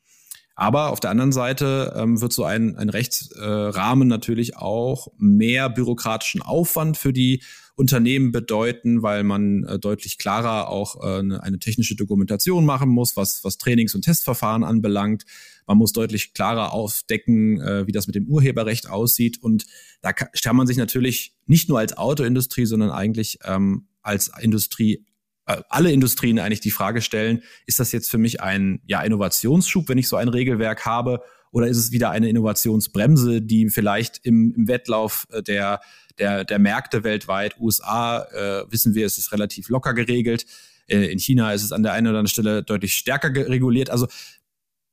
Aber 0.56 0.90
auf 0.90 1.00
der 1.00 1.10
anderen 1.10 1.32
Seite 1.32 1.94
ähm, 1.96 2.20
wird 2.20 2.32
so 2.32 2.44
ein, 2.44 2.76
ein 2.76 2.88
Rechtsrahmen 2.88 4.08
äh, 4.08 4.10
natürlich 4.10 4.56
auch 4.56 5.08
mehr 5.18 5.68
bürokratischen 5.68 6.42
Aufwand 6.42 6.96
für 6.96 7.12
die 7.12 7.42
Unternehmen 7.76 8.30
bedeuten, 8.30 9.02
weil 9.02 9.24
man 9.24 9.64
äh, 9.64 9.80
deutlich 9.80 10.16
klarer 10.16 10.68
auch 10.68 11.02
äh, 11.02 11.18
eine, 11.18 11.42
eine 11.42 11.58
technische 11.58 11.96
Dokumentation 11.96 12.64
machen 12.64 12.88
muss, 12.88 13.16
was, 13.16 13.42
was 13.42 13.58
Trainings- 13.58 13.96
und 13.96 14.02
Testverfahren 14.02 14.62
anbelangt. 14.62 15.24
Man 15.66 15.78
muss 15.78 15.92
deutlich 15.92 16.34
klarer 16.34 16.72
aufdecken, 16.72 17.60
äh, 17.60 17.86
wie 17.88 17.92
das 17.92 18.06
mit 18.06 18.14
dem 18.14 18.28
Urheberrecht 18.28 18.88
aussieht. 18.88 19.42
Und 19.42 19.66
da 20.02 20.12
kann 20.12 20.54
man 20.54 20.68
sich 20.68 20.76
natürlich 20.76 21.34
nicht 21.46 21.68
nur 21.68 21.80
als 21.80 21.96
Autoindustrie, 21.96 22.66
sondern 22.66 22.90
eigentlich 22.90 23.38
ähm, 23.44 23.88
als 24.02 24.30
Industrie 24.40 25.04
alle 25.46 25.92
Industrien 25.92 26.38
eigentlich 26.38 26.60
die 26.60 26.70
Frage 26.70 27.02
stellen, 27.02 27.42
ist 27.66 27.80
das 27.80 27.92
jetzt 27.92 28.10
für 28.10 28.18
mich 28.18 28.40
ein 28.40 28.80
ja, 28.86 29.02
Innovationsschub, 29.02 29.88
wenn 29.88 29.98
ich 29.98 30.08
so 30.08 30.16
ein 30.16 30.28
Regelwerk 30.28 30.86
habe, 30.86 31.22
oder 31.54 31.68
ist 31.68 31.78
es 31.78 31.92
wieder 31.92 32.10
eine 32.10 32.28
Innovationsbremse, 32.28 33.40
die 33.40 33.70
vielleicht 33.70 34.18
im, 34.24 34.52
im 34.56 34.66
Wettlauf 34.66 35.28
äh, 35.30 35.40
der, 35.40 35.80
der, 36.18 36.44
der 36.44 36.58
Märkte 36.58 37.04
weltweit, 37.04 37.60
USA, 37.60 38.24
äh, 38.32 38.64
wissen 38.72 38.94
wir, 38.94 39.06
es 39.06 39.18
ist 39.18 39.32
relativ 39.32 39.68
locker 39.68 39.94
geregelt. 39.94 40.46
Äh, 40.88 41.12
in 41.12 41.20
China 41.20 41.52
ist 41.52 41.62
es 41.62 41.70
an 41.70 41.84
der 41.84 41.92
einen 41.92 42.08
oder 42.08 42.18
anderen 42.18 42.32
Stelle 42.32 42.64
deutlich 42.64 42.94
stärker 42.94 43.32
reguliert. 43.32 43.88
Also 43.88 44.08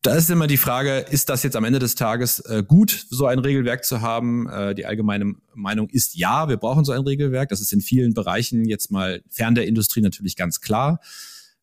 da 0.02 0.16
ist 0.16 0.30
immer 0.32 0.48
die 0.48 0.58
Frage, 0.58 1.06
ist 1.12 1.30
das 1.30 1.44
jetzt 1.44 1.56
am 1.56 1.64
Ende 1.64 1.78
des 1.78 1.94
Tages 1.96 2.40
äh, 2.40 2.64
gut, 2.68 3.06
so 3.10 3.28
ein 3.28 3.38
Regelwerk 3.40 3.86
zu 3.86 4.02
haben? 4.02 4.50
Äh, 4.50 4.74
die 4.74 4.86
allgemeine 4.86 5.36
Meinung 5.54 5.90
ist 5.90 6.16
ja, 6.16 6.50
wir 6.50 6.58
brauchen 6.58 6.86
so 6.86 6.92
ein 6.92 7.02
Regelwerk. 7.02 7.50
Das 7.50 7.62
ist 7.62 7.72
in 7.72 7.82
vielen 7.82 8.14
Bereichen 8.14 8.66
jetzt 8.66 8.92
mal 8.92 9.22
fern 9.30 9.54
der 9.54 9.68
Industrie 9.68 10.02
natürlich 10.02 10.36
ganz 10.36 10.60
klar. 10.60 11.00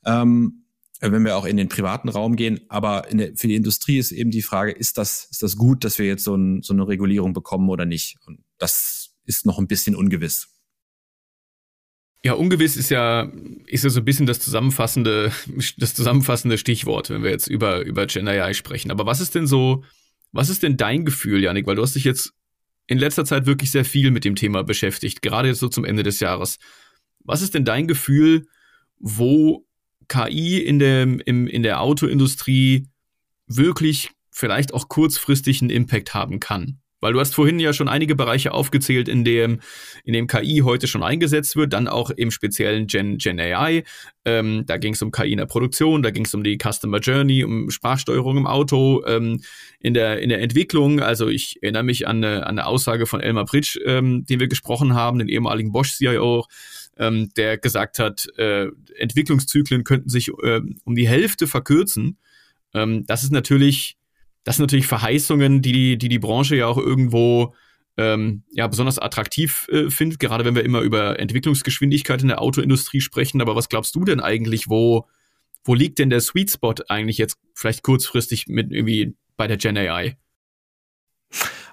Ähm, 0.05 0.65
wenn 1.01 1.25
wir 1.25 1.37
auch 1.37 1.45
in 1.45 1.57
den 1.57 1.69
privaten 1.69 2.09
Raum 2.09 2.37
gehen. 2.37 2.61
Aber 2.69 3.07
der, 3.11 3.37
für 3.37 3.49
die 3.49 3.55
Industrie 3.55 3.99
ist 3.99 4.13
eben 4.13 4.31
die 4.31 4.43
Frage, 4.43 4.73
ist 4.73 4.99
das, 4.99 5.29
ist 5.31 5.43
das 5.43 5.57
gut, 5.57 5.85
dass 5.85 5.99
wir 5.99 6.07
jetzt 6.07 6.25
so, 6.25 6.35
ein, 6.35 6.63
so 6.63 6.73
eine 6.73 6.87
Regulierung 6.87 7.33
bekommen 7.33 7.69
oder 7.69 7.87
nicht? 7.87 8.19
Und 8.27 8.41
das 8.59 9.11
ist 9.25 9.47
noch 9.47 9.59
ein 9.59 9.69
bisschen 9.69 9.95
ungewiss. 9.95 10.49
Ja, 12.25 12.33
ungewiss 12.33 12.77
ist 12.77 12.91
ja, 12.91 13.31
ist 13.67 13.85
ja 13.85 13.91
so 13.91 14.01
ein 14.01 14.05
bisschen 14.05 14.27
das 14.27 14.41
zusammenfassende, 14.41 15.33
das 15.77 15.95
zusammenfassende 15.95 16.59
Stichwort, 16.59 17.11
wenn 17.11 17.23
wir 17.23 17.31
jetzt 17.31 17.47
über, 17.47 17.81
über 17.83 18.07
Gen 18.07 18.27
AI 18.27 18.55
sprechen. 18.55 18.91
Aber 18.91 19.07
was 19.07 19.21
ist 19.21 19.35
denn 19.35 19.47
so, 19.47 19.85
was 20.33 20.49
ist 20.49 20.63
denn 20.63 20.77
dein 20.77 21.05
Gefühl, 21.05 21.43
Janik? 21.43 21.67
Weil 21.67 21.77
du 21.77 21.83
hast 21.83 21.95
dich 21.95 22.05
jetzt 22.05 22.33
in 22.87 22.99
letzter 22.99 23.25
Zeit 23.25 23.47
wirklich 23.47 23.71
sehr 23.71 23.85
viel 23.85 24.11
mit 24.11 24.25
dem 24.25 24.35
Thema 24.35 24.65
beschäftigt, 24.65 25.23
gerade 25.23 25.49
jetzt 25.49 25.61
so 25.61 25.69
zum 25.69 25.85
Ende 25.85 26.03
des 26.03 26.21
Jahres. 26.21 26.59
Was 27.21 27.43
ist 27.43 27.55
denn 27.55 27.65
dein 27.65 27.87
Gefühl, 27.87 28.47
wo 28.99 29.67
KI 30.09 30.59
in 30.59 30.79
der, 30.79 31.03
im, 31.03 31.47
in 31.47 31.63
der 31.63 31.81
Autoindustrie 31.81 32.89
wirklich 33.47 34.11
vielleicht 34.31 34.73
auch 34.75 34.89
kurzfristig 34.89 35.61
einen 35.61 35.71
Impact 35.71 36.15
haben 36.15 36.41
kann? 36.41 36.81
Weil 37.01 37.13
du 37.13 37.21
hast 37.21 37.35
vorhin 37.35 37.61
ja 37.61 37.73
schon 37.73 37.89
einige 37.89 38.17
Bereiche 38.17 38.53
aufgezählt, 38.53 39.09
in 39.09 39.25
dem, 39.25 39.61
in 40.05 40.13
dem 40.13 40.27
KI 40.27 40.63
heute 40.65 40.87
schon 40.87 41.03
eingesetzt 41.03 41.55
wird, 41.57 41.73
dann 41.73 41.87
auch 41.89 42.11
im 42.11 42.31
speziellen 42.31 42.87
Gen, 42.87 43.19
Gen 43.19 43.39
AI. 43.39 43.85
Ähm, 44.25 44.65
da 44.67 44.77
ging 44.79 44.95
es 44.95 45.03
um 45.03 45.11
KI 45.11 45.33
in 45.33 45.39
der 45.39 45.47
Produktion, 45.47 46.03
da 46.03 46.11
ging 46.11 46.25
es 46.25 46.35
um 46.35 46.43
die 46.43 46.59
Customer 46.59 46.99
Journey, 46.99 47.45
um 47.45 47.71
Sprachsteuerung 47.71 48.37
im 48.37 48.47
Auto, 48.47 49.05
ähm, 49.07 49.41
in, 49.81 49.95
der, 49.95 50.21
in 50.21 50.29
der 50.29 50.41
Entwicklung. 50.41 51.01
Also 51.01 51.29
ich 51.29 51.63
erinnere 51.63 51.85
mich 51.85 52.09
an 52.09 52.25
eine, 52.25 52.47
an 52.47 52.59
eine 52.59 52.67
Aussage 52.67 53.07
von 53.07 53.21
Elmar 53.21 53.45
Pritsch, 53.45 53.79
ähm, 53.85 54.25
den 54.27 54.41
wir 54.41 54.49
gesprochen 54.49 54.95
haben, 54.95 55.19
den 55.19 55.29
ehemaligen 55.29 55.73
Bosch-CIO, 55.73 56.47
ähm, 56.99 57.31
der 57.37 57.59
gesagt 57.59 57.99
hat, 57.99 58.27
äh, 58.37 58.67
Entwicklungszyklen 58.97 59.85
könnten 59.85 60.09
sich 60.09 60.31
äh, 60.43 60.61
um 60.85 60.95
die 60.95 61.09
Hälfte 61.09 61.47
verkürzen. 61.47 62.19
Ähm, 62.75 63.05
das 63.07 63.23
ist 63.23 63.33
natürlich, 63.33 63.98
das 64.49 64.57
sind 64.57 64.63
natürlich 64.63 64.87
Verheißungen, 64.87 65.61
die 65.61 65.99
die, 65.99 66.09
die 66.09 66.19
Branche 66.19 66.57
ja 66.57 66.69
auch 66.69 66.79
irgendwo 66.79 67.55
ähm, 67.99 68.45
ja 68.51 68.67
besonders 68.67 68.99
attraktiv 68.99 69.69
äh, 69.71 69.91
findet, 69.91 70.21
gerade 70.21 70.47
wenn 70.47 70.55
wir 70.55 70.65
immer 70.65 70.81
über 70.81 71.21
Entwicklungsgeschwindigkeit 71.21 72.23
in 72.23 72.29
der 72.29 72.41
Autoindustrie 72.41 73.03
sprechen. 73.03 73.43
Aber 73.43 73.57
was 73.57 73.69
glaubst 73.69 73.95
du 73.95 74.07
denn 74.07 74.21
eigentlich, 74.21 74.71
wo, 74.71 75.07
wo 75.65 75.75
liegt 75.75 75.99
denn 75.99 76.09
der 76.09 76.23
Sweet 76.23 76.51
Spot 76.51 76.77
eigentlich 76.89 77.19
jetzt 77.19 77.37
vielleicht 77.53 77.83
kurzfristig 77.83 78.47
mit 78.47 78.73
irgendwie 78.73 79.15
bei 79.37 79.49
der 79.49 79.59
Gen 79.59 79.77
AI? 79.77 80.17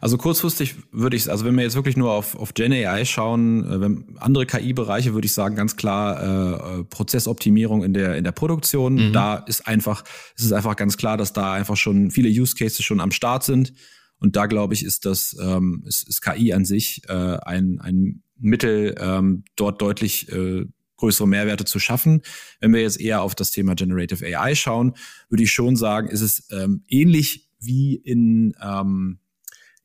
Also 0.02 0.18
kurzfristig 0.18 0.76
würde 0.92 1.18
ich, 1.18 1.30
also 1.30 1.46
wenn 1.46 1.56
wir 1.56 1.64
jetzt 1.64 1.76
wirklich 1.76 1.98
nur 1.98 2.12
auf, 2.12 2.36
auf 2.36 2.54
Gen 2.54 2.74
AI 2.74 3.06
schauen, 3.06 3.66
äh, 3.66 3.82
wenn 3.82 4.18
andere 4.20 4.46
KI-Bereiche, 4.46 5.14
würde 5.14 5.26
ich 5.26 5.34
sagen, 5.34 5.56
ganz 5.56 5.76
klar 5.76 6.22
äh, 6.22 6.80
äh, 6.80 6.84
Prozessoptimierung 6.84 7.84
in 7.84 7.94
der, 7.94 8.16
in 8.18 8.24
der 8.24 8.32
Produktion. 8.32 9.10
Mhm. 9.10 9.14
Da 9.14 9.36
ist 9.36 9.68
einfach, 9.68 10.04
es 10.36 10.44
ist 10.44 10.52
einfach 10.52 10.76
ganz 10.76 10.98
klar, 10.98 11.18
dass 11.18 11.34
da 11.34 11.54
einfach 11.54 11.78
schon 11.78 12.12
viele 12.12 12.30
Use 12.30 12.56
Cases 12.56 12.84
schon 12.84 13.00
am 13.00 13.12
Start 13.12 13.44
sind. 13.44 13.74
Und 14.20 14.36
da 14.36 14.46
glaube 14.46 14.74
ich, 14.74 14.84
ist 14.84 15.06
das 15.06 15.36
ähm, 15.42 15.84
ist, 15.86 16.08
ist 16.08 16.22
KI 16.22 16.54
an 16.54 16.66
sich 16.66 17.02
äh, 17.08 17.14
ein, 17.14 17.80
ein 17.82 18.24
Mittel, 18.38 18.96
ähm, 19.00 19.44
dort 19.56 19.82
deutlich 19.82 20.32
äh, 20.32 20.66
größere 20.98 21.28
Mehrwerte 21.28 21.66
zu 21.66 21.80
schaffen. 21.80 22.22
Wenn 22.60 22.74
wir 22.74 22.82
jetzt 22.82 23.00
eher 23.00 23.22
auf 23.22 23.36
das 23.36 23.52
Thema 23.52 23.76
Generative 23.76 24.26
AI 24.26 24.56
schauen, 24.56 24.94
würde 25.30 25.44
ich 25.44 25.52
schon 25.52 25.76
sagen, 25.76 26.08
ist 26.08 26.22
es 26.22 26.48
ähm, 26.52 26.84
ähnlich 26.88 27.50
wie 27.60 27.96
in 27.96 28.56
ähm, 28.62 29.20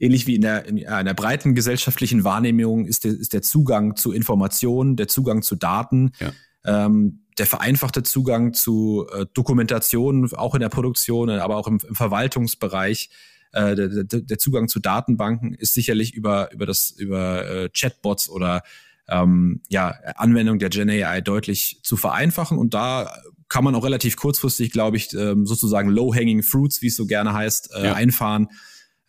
ähnlich 0.01 0.27
wie 0.27 0.35
in 0.35 0.41
der, 0.41 0.65
in, 0.67 0.79
in 0.79 1.05
der 1.05 1.15
breiten 1.15 1.55
gesellschaftlichen 1.55 2.25
Wahrnehmung 2.25 2.87
ist 2.87 3.05
der, 3.05 3.13
ist 3.13 3.33
der 3.33 3.43
Zugang 3.43 3.95
zu 3.97 4.13
Informationen, 4.13 4.97
der 4.97 5.07
Zugang 5.07 5.43
zu 5.43 5.55
Daten, 5.55 6.13
ja. 6.19 6.33
ähm, 6.65 7.27
der 7.39 7.47
vereinfachte 7.47 8.03
Zugang 8.03 8.55
zu 8.55 9.07
äh, 9.13 9.27
Dokumentationen, 9.35 10.33
auch 10.35 10.55
in 10.55 10.61
der 10.61 10.69
Produktion, 10.71 11.31
aber 11.31 11.57
auch 11.57 11.69
im, 11.69 11.79
im 11.87 11.95
Verwaltungsbereich. 11.95 13.11
Äh, 13.53 13.75
der, 13.75 14.05
der, 14.05 14.21
der 14.21 14.39
Zugang 14.39 14.69
zu 14.69 14.81
Datenbanken 14.81 15.55
ist 15.55 15.75
sicherlich 15.75 16.15
über, 16.15 16.53
über 16.53 16.67
das, 16.67 16.91
über 16.91 17.49
äh, 17.49 17.69
Chatbots 17.69 18.29
oder 18.29 18.63
ähm, 19.09 19.61
ja, 19.69 19.95
Anwendung 20.17 20.59
der 20.59 20.71
Gen 20.71 20.89
AI 20.89 21.21
deutlich 21.21 21.81
zu 21.83 21.97
vereinfachen. 21.97 22.59
Und 22.59 22.75
da 22.75 23.13
kann 23.49 23.65
man 23.65 23.75
auch 23.75 23.85
relativ 23.85 24.17
kurzfristig, 24.17 24.71
glaube 24.71 24.97
ich, 24.97 25.13
ähm, 25.15 25.47
sozusagen 25.47 25.91
low-hanging 25.91 26.43
fruits, 26.43 26.81
wie 26.81 26.87
es 26.87 26.97
so 26.97 27.07
gerne 27.07 27.33
heißt, 27.33 27.75
äh, 27.75 27.87
ja. 27.87 27.95
einfahren 27.95 28.49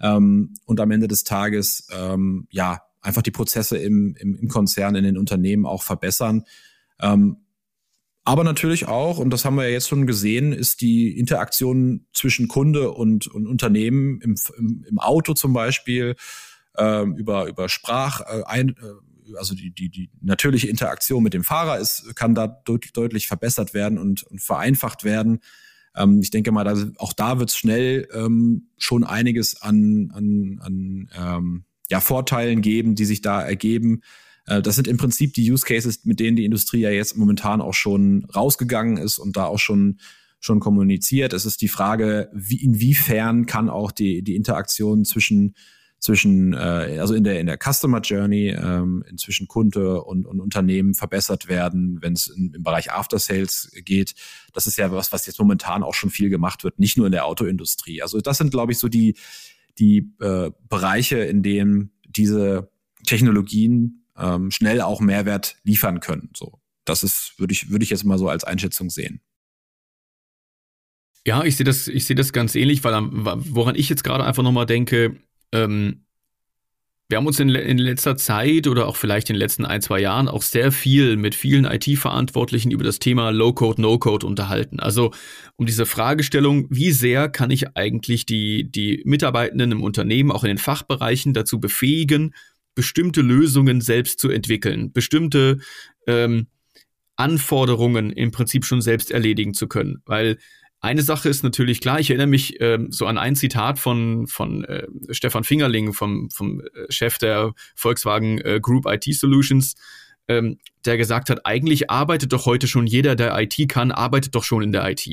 ähm, 0.02 0.54
und 0.66 0.80
am 0.80 0.92
Ende 0.92 1.08
des 1.08 1.24
Tages 1.24 1.88
ähm, 1.92 2.48
ja 2.50 2.82
einfach 3.02 3.22
die 3.22 3.32
Prozesse 3.32 3.78
im, 3.78 4.16
im, 4.20 4.36
im 4.36 4.48
Konzern, 4.48 4.96
in 4.96 5.04
den 5.04 5.18
Unternehmen 5.18 5.66
auch 5.66 5.84
verbessern. 5.84 6.44
Ähm, 7.00 7.38
aber 8.24 8.44
natürlich 8.44 8.88
auch, 8.88 9.18
und 9.18 9.32
das 9.32 9.46
haben 9.46 9.56
wir 9.56 9.64
ja 9.64 9.72
jetzt 9.72 9.88
schon 9.88 10.06
gesehen, 10.06 10.54
ist 10.54 10.82
die 10.82 11.18
Interaktion 11.18 12.06
zwischen 12.14 12.48
Kunde 12.48 12.92
und, 12.92 13.28
und 13.28 13.48
Unternehmen 13.48 14.22
im, 14.22 14.36
im, 14.58 14.86
im 14.88 15.00
Auto 15.00 15.34
zum 15.34 15.54
Beispiel 15.54 16.16
ähm, 16.78 17.16
über, 17.16 17.48
über 17.48 17.68
Sprach, 17.68 18.22
äh, 18.22 18.44
ein, 18.46 18.70
äh, 18.70 19.36
also 19.38 19.56
die, 19.56 19.72
die, 19.72 19.90
die 19.90 20.12
natürliche 20.22 20.68
Interaktion 20.68 21.24
mit 21.24 21.34
dem 21.34 21.44
Fahrer 21.44 21.80
ist, 21.80 22.16
kann 22.16 22.36
da 22.36 22.48
deut 22.48 22.90
deutlich 22.94 23.28
verbessert 23.28 23.74
werden 23.74 23.98
und, 23.98 24.24
und 24.24 24.40
vereinfacht 24.40 25.04
werden. 25.04 25.40
Ähm, 25.96 26.22
ich 26.22 26.32
denke 26.32 26.52
mal, 26.52 26.64
da, 26.64 26.76
auch 26.98 27.14
da 27.14 27.40
wird 27.40 27.50
es 27.50 27.58
schnell 27.58 28.08
ähm, 28.14 28.68
schon 28.78 29.04
einiges 29.04 29.62
an, 29.62 30.12
an, 30.14 30.60
an 30.62 31.10
ähm, 31.18 31.64
ja, 31.90 32.00
Vorteilen 32.00 32.62
geben, 32.62 32.96
die 32.96 33.06
sich 33.06 33.22
da 33.22 33.42
ergeben. 33.42 34.02
Äh, 34.46 34.62
das 34.62 34.76
sind 34.76 34.88
im 34.88 34.98
Prinzip 34.98 35.34
die 35.34 35.52
Use 35.52 35.66
Cases, 35.66 36.06
mit 36.06 36.20
denen 36.20 36.38
die 36.38 36.46
Industrie 36.46 36.82
ja 36.82 36.92
jetzt 36.92 37.18
momentan 37.18 37.62
auch 37.62 37.74
schon 37.74 38.26
rausgegangen 38.36 38.98
ist 38.98 39.18
und 39.20 39.38
da 39.38 39.46
auch 39.46 39.60
schon 39.60 40.00
schon 40.44 40.60
kommuniziert. 40.60 41.34
Es 41.34 41.46
ist 41.46 41.62
die 41.62 41.68
Frage, 41.68 42.30
wie, 42.34 42.64
inwiefern 42.64 43.46
kann 43.46 43.70
auch 43.70 43.92
die, 43.92 44.24
die 44.24 44.36
Interaktion 44.36 45.06
zwischen 45.06 45.54
zwischen, 46.02 46.54
äh, 46.54 46.98
also 47.00 47.14
in 47.14 47.24
der, 47.24 47.40
in 47.40 47.46
der 47.46 47.60
Customer 47.60 48.02
Journey, 48.02 48.50
ähm, 48.50 49.06
zwischen 49.18 49.48
Kunde 49.48 50.02
und, 50.02 50.26
und 50.26 50.40
Unternehmen 50.42 50.96
verbessert 50.96 51.48
werden, 51.48 52.02
wenn 52.02 52.14
es 52.14 52.28
im 52.28 52.64
Bereich 52.64 52.92
After 52.92 53.20
Sales 53.20 53.72
geht. 53.86 54.16
Das 54.52 54.66
ist 54.66 54.78
ja 54.80 54.92
was, 54.92 55.14
was 55.14 55.28
jetzt 55.28 55.38
momentan 55.38 55.84
auch 55.84 55.94
schon 55.94 56.10
viel 56.10 56.30
gemacht 56.30 56.64
wird, 56.64 56.80
nicht 56.80 56.98
nur 56.98 57.06
in 57.06 57.12
der 57.12 57.26
Autoindustrie. 57.26 58.02
Also 58.02 58.20
das 58.20 58.40
sind, 58.40 58.50
glaube 58.50 58.72
ich, 58.72 58.80
so 58.80 58.88
die, 58.88 59.16
die 59.78 60.12
äh, 60.20 60.50
Bereiche, 60.68 61.20
in 61.20 61.44
denen 61.44 61.92
diese 62.04 62.72
Technologien 63.06 64.08
ähm, 64.18 64.50
schnell 64.50 64.82
auch 64.82 65.02
Mehrwert 65.02 65.58
liefern 65.64 66.00
können. 66.00 66.32
So, 66.36 66.60
das 66.84 67.04
ist, 67.04 67.36
würde 67.38 67.54
ich, 67.54 67.70
würde 67.70 67.84
ich 67.84 67.92
jetzt 67.92 68.06
mal 68.06 68.18
so 68.18 68.28
als 68.28 68.44
Einschätzung 68.44 68.90
sehen. 68.90 69.22
Ja, 71.28 71.44
ich 71.44 71.58
sehe 71.58 71.64
das, 71.64 71.88
ich 71.88 72.06
sehe 72.06 72.16
das 72.16 72.34
ganz 72.34 72.56
ähnlich, 72.56 72.84
weil 72.84 72.96
woran 73.04 73.76
ich 73.76 73.88
jetzt 73.88 74.04
gerade 74.04 74.24
einfach 74.24 74.42
nochmal 74.42 74.66
denke, 74.66 75.22
ähm, 75.52 76.06
wir 77.12 77.18
haben 77.18 77.28
uns 77.28 77.42
in, 77.42 77.50
in, 77.50 77.78
letzter 77.78 78.16
Zeit 78.16 78.68
oder 78.68 78.88
auch 78.88 78.96
vielleicht 78.96 79.30
in 79.30 79.34
den 79.36 79.42
letzten 79.42 79.66
ein, 79.66 79.82
zwei 79.82 80.00
Jahren 80.00 80.30
auch 80.30 80.42
sehr 80.42 80.72
viel 80.72 81.18
mit 81.18 81.36
vielen 81.36 81.66
IT-Verantwortlichen 81.66 82.72
über 82.72 82.86
das 82.86 83.00
Thema 83.00 83.32
Low-Code, 83.32 83.82
No-Code 83.82 84.26
unterhalten. 84.26 84.80
Also 84.80 85.12
um 85.58 85.66
diese 85.66 85.86
Fragestellung, 85.86 86.68
wie 86.70 86.92
sehr 86.92 87.28
kann 87.28 87.52
ich 87.52 87.76
eigentlich 87.76 88.26
die, 88.26 88.72
die 88.72 89.02
Mitarbeitenden 89.04 89.74
im 89.74 89.84
Unternehmen, 89.84 90.32
auch 90.32 90.46
in 90.46 90.48
den 90.48 90.58
Fachbereichen 90.58 91.34
dazu 91.34 91.60
befähigen, 91.60 92.34
bestimmte 92.76 93.22
Lösungen 93.22 93.82
selbst 93.82 94.22
zu 94.22 94.30
entwickeln, 94.30 94.94
bestimmte 94.94 95.60
ähm, 96.08 96.48
Anforderungen 97.18 98.12
im 98.12 98.32
Prinzip 98.32 98.64
schon 98.64 98.82
selbst 98.82 99.12
erledigen 99.12 99.54
zu 99.54 99.68
können. 99.68 100.02
Weil 100.06 100.38
eine 100.82 101.04
Sache 101.04 101.30
ist 101.30 101.44
natürlich 101.44 101.80
klar, 101.80 102.00
ich 102.00 102.10
erinnere 102.10 102.28
mich 102.28 102.60
ähm, 102.60 102.92
so 102.92 103.06
an 103.06 103.20
ein 103.20 103.36
Zitat 103.36 103.78
von, 103.78 104.26
von 104.26 104.66
äh, 104.66 104.88
Stefan 105.12 105.44
Fingerling, 105.44 105.94
vom, 105.94 106.30
vom 106.32 106.62
äh, 106.62 106.92
Chef 106.92 107.20
der 107.20 107.54
Volkswagen 107.76 108.40
äh, 108.40 108.60
Group 108.60 108.88
IT 108.88 109.06
Solutions, 109.14 109.76
ähm, 110.28 110.58
der 110.86 110.98
gesagt 110.98 111.30
hat, 111.30 111.46
eigentlich 111.46 111.92
arbeitet 111.92 112.34
doch 112.34 112.48
heute 112.48 112.68
schon 112.68 112.88
jeder, 112.88 113.16
der 113.16 113.40
IT 113.40 113.70
kann, 113.70 113.92
arbeitet 113.92 114.34
doch 114.34 114.44
schon 114.44 114.64
in 114.64 114.72
der 114.72 114.90
IT. 114.90 115.08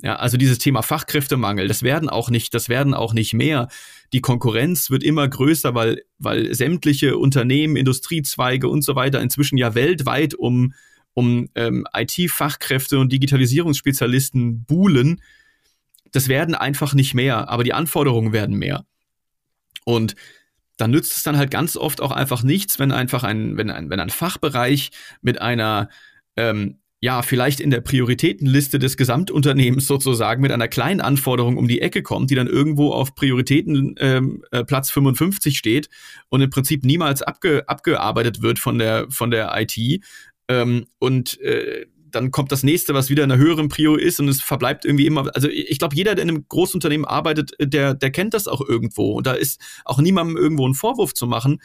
Ja, 0.00 0.16
also 0.16 0.36
dieses 0.36 0.58
Thema 0.58 0.82
Fachkräftemangel, 0.82 1.66
das 1.66 1.82
werden 1.82 2.08
auch 2.08 2.30
nicht, 2.30 2.54
das 2.54 2.68
werden 2.68 2.94
auch 2.94 3.14
nicht 3.14 3.32
mehr. 3.32 3.68
Die 4.12 4.20
Konkurrenz 4.20 4.90
wird 4.90 5.02
immer 5.02 5.26
größer, 5.26 5.74
weil, 5.74 6.02
weil 6.18 6.54
sämtliche 6.54 7.16
Unternehmen, 7.16 7.76
Industriezweige 7.76 8.68
und 8.68 8.82
so 8.82 8.94
weiter 8.94 9.20
inzwischen 9.20 9.56
ja 9.56 9.74
weltweit 9.74 10.34
um 10.34 10.72
um 11.14 11.48
ähm, 11.54 11.86
IT-Fachkräfte 11.94 12.98
und 12.98 13.12
Digitalisierungsspezialisten 13.12 14.64
buhlen, 14.64 15.22
das 16.12 16.28
werden 16.28 16.54
einfach 16.54 16.94
nicht 16.94 17.14
mehr, 17.14 17.48
aber 17.48 17.64
die 17.64 17.72
Anforderungen 17.72 18.32
werden 18.32 18.56
mehr. 18.56 18.84
Und 19.84 20.14
dann 20.76 20.90
nützt 20.90 21.16
es 21.16 21.22
dann 21.22 21.36
halt 21.36 21.50
ganz 21.50 21.76
oft 21.76 22.00
auch 22.00 22.10
einfach 22.10 22.42
nichts, 22.42 22.78
wenn 22.78 22.92
einfach 22.92 23.24
ein, 23.24 23.56
wenn 23.56 23.70
ein, 23.70 23.90
wenn 23.90 24.00
ein 24.00 24.10
Fachbereich 24.10 24.90
mit 25.22 25.40
einer, 25.40 25.88
ähm, 26.36 26.78
ja, 27.00 27.22
vielleicht 27.22 27.60
in 27.60 27.70
der 27.70 27.82
Prioritätenliste 27.82 28.78
des 28.78 28.96
Gesamtunternehmens 28.96 29.86
sozusagen 29.86 30.40
mit 30.40 30.52
einer 30.52 30.68
kleinen 30.68 31.00
Anforderung 31.00 31.58
um 31.58 31.68
die 31.68 31.82
Ecke 31.82 32.02
kommt, 32.02 32.30
die 32.30 32.34
dann 32.34 32.46
irgendwo 32.46 32.92
auf 32.92 33.14
Prioritätenplatz 33.14 33.98
ähm, 34.00 34.42
äh, 34.50 34.92
55 34.92 35.58
steht 35.58 35.88
und 36.28 36.40
im 36.40 36.50
Prinzip 36.50 36.82
niemals 36.82 37.22
abge, 37.22 37.68
abgearbeitet 37.68 38.40
wird 38.40 38.58
von 38.58 38.78
der, 38.78 39.06
von 39.10 39.30
der 39.30 39.52
IT, 39.54 40.02
ähm, 40.48 40.86
und 40.98 41.40
äh, 41.40 41.86
dann 42.10 42.30
kommt 42.30 42.52
das 42.52 42.62
nächste, 42.62 42.94
was 42.94 43.10
wieder 43.10 43.24
in 43.24 43.32
einer 43.32 43.42
höheren 43.42 43.68
Prio 43.68 43.96
ist 43.96 44.20
und 44.20 44.28
es 44.28 44.40
verbleibt 44.40 44.84
irgendwie 44.84 45.06
immer. 45.06 45.30
Also 45.34 45.48
ich 45.48 45.78
glaube, 45.78 45.96
jeder, 45.96 46.14
der 46.14 46.22
in 46.22 46.30
einem 46.30 46.46
Großunternehmen 46.48 47.04
arbeitet, 47.04 47.52
der, 47.60 47.94
der 47.94 48.10
kennt 48.10 48.34
das 48.34 48.46
auch 48.46 48.60
irgendwo. 48.60 49.12
Und 49.14 49.26
da 49.26 49.32
ist 49.32 49.60
auch 49.84 50.00
niemandem 50.00 50.36
irgendwo 50.36 50.64
einen 50.64 50.74
Vorwurf 50.74 51.14
zu 51.14 51.26
machen, 51.26 51.60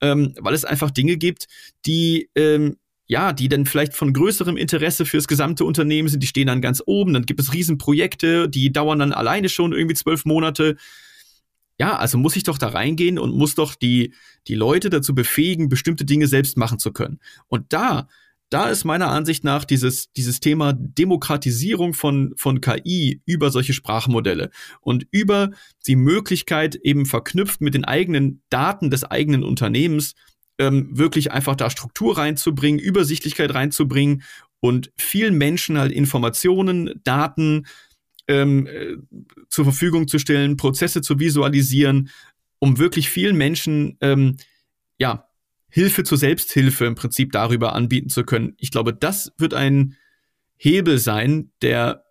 ähm, 0.00 0.34
weil 0.38 0.54
es 0.54 0.64
einfach 0.64 0.90
Dinge 0.90 1.16
gibt, 1.16 1.46
die 1.86 2.28
ähm, 2.34 2.76
ja, 3.06 3.32
die 3.34 3.48
dann 3.48 3.66
vielleicht 3.66 3.92
von 3.92 4.12
größerem 4.14 4.56
Interesse 4.56 5.04
fürs 5.04 5.28
gesamte 5.28 5.64
Unternehmen 5.64 6.08
sind, 6.08 6.22
die 6.22 6.26
stehen 6.26 6.46
dann 6.46 6.62
ganz 6.62 6.82
oben, 6.86 7.12
dann 7.12 7.26
gibt 7.26 7.38
es 7.40 7.52
Riesenprojekte, 7.52 8.48
die 8.48 8.72
dauern 8.72 8.98
dann 8.98 9.12
alleine 9.12 9.50
schon 9.50 9.74
irgendwie 9.74 9.94
zwölf 9.94 10.24
Monate. 10.24 10.76
Ja, 11.78 11.96
also 11.96 12.16
muss 12.16 12.36
ich 12.36 12.44
doch 12.44 12.56
da 12.56 12.68
reingehen 12.68 13.18
und 13.18 13.36
muss 13.36 13.56
doch 13.56 13.74
die, 13.74 14.14
die 14.46 14.54
Leute 14.54 14.88
dazu 14.88 15.14
befähigen, 15.14 15.68
bestimmte 15.68 16.04
Dinge 16.06 16.28
selbst 16.28 16.56
machen 16.56 16.78
zu 16.78 16.92
können. 16.92 17.20
Und 17.48 17.72
da 17.72 18.08
da 18.54 18.68
ist 18.68 18.84
meiner 18.84 19.10
Ansicht 19.10 19.42
nach 19.42 19.64
dieses, 19.64 20.12
dieses 20.12 20.38
Thema 20.38 20.72
Demokratisierung 20.74 21.92
von, 21.92 22.34
von 22.36 22.60
KI 22.60 23.20
über 23.26 23.50
solche 23.50 23.72
Sprachmodelle 23.72 24.50
und 24.80 25.08
über 25.10 25.50
die 25.88 25.96
Möglichkeit 25.96 26.76
eben 26.76 27.04
verknüpft 27.04 27.60
mit 27.60 27.74
den 27.74 27.84
eigenen 27.84 28.42
Daten 28.50 28.90
des 28.90 29.02
eigenen 29.02 29.42
Unternehmens 29.42 30.14
ähm, 30.60 30.88
wirklich 30.96 31.32
einfach 31.32 31.56
da 31.56 31.68
Struktur 31.68 32.16
reinzubringen, 32.16 32.78
Übersichtlichkeit 32.78 33.52
reinzubringen 33.52 34.22
und 34.60 34.92
vielen 34.96 35.36
Menschen 35.36 35.76
halt 35.76 35.90
Informationen, 35.90 37.00
Daten 37.02 37.66
ähm, 38.28 38.68
äh, 38.68 38.94
zur 39.48 39.64
Verfügung 39.64 40.06
zu 40.06 40.20
stellen, 40.20 40.56
Prozesse 40.56 41.02
zu 41.02 41.18
visualisieren, 41.18 42.08
um 42.60 42.78
wirklich 42.78 43.10
vielen 43.10 43.36
Menschen 43.36 43.96
ähm, 44.00 44.36
ja 45.00 45.26
Hilfe 45.74 46.04
zur 46.04 46.18
Selbsthilfe 46.18 46.84
im 46.84 46.94
Prinzip 46.94 47.32
darüber 47.32 47.74
anbieten 47.74 48.08
zu 48.08 48.22
können. 48.22 48.54
Ich 48.58 48.70
glaube, 48.70 48.94
das 48.94 49.32
wird 49.38 49.54
ein 49.54 49.96
Hebel 50.56 50.98
sein, 50.98 51.50
der 51.62 52.04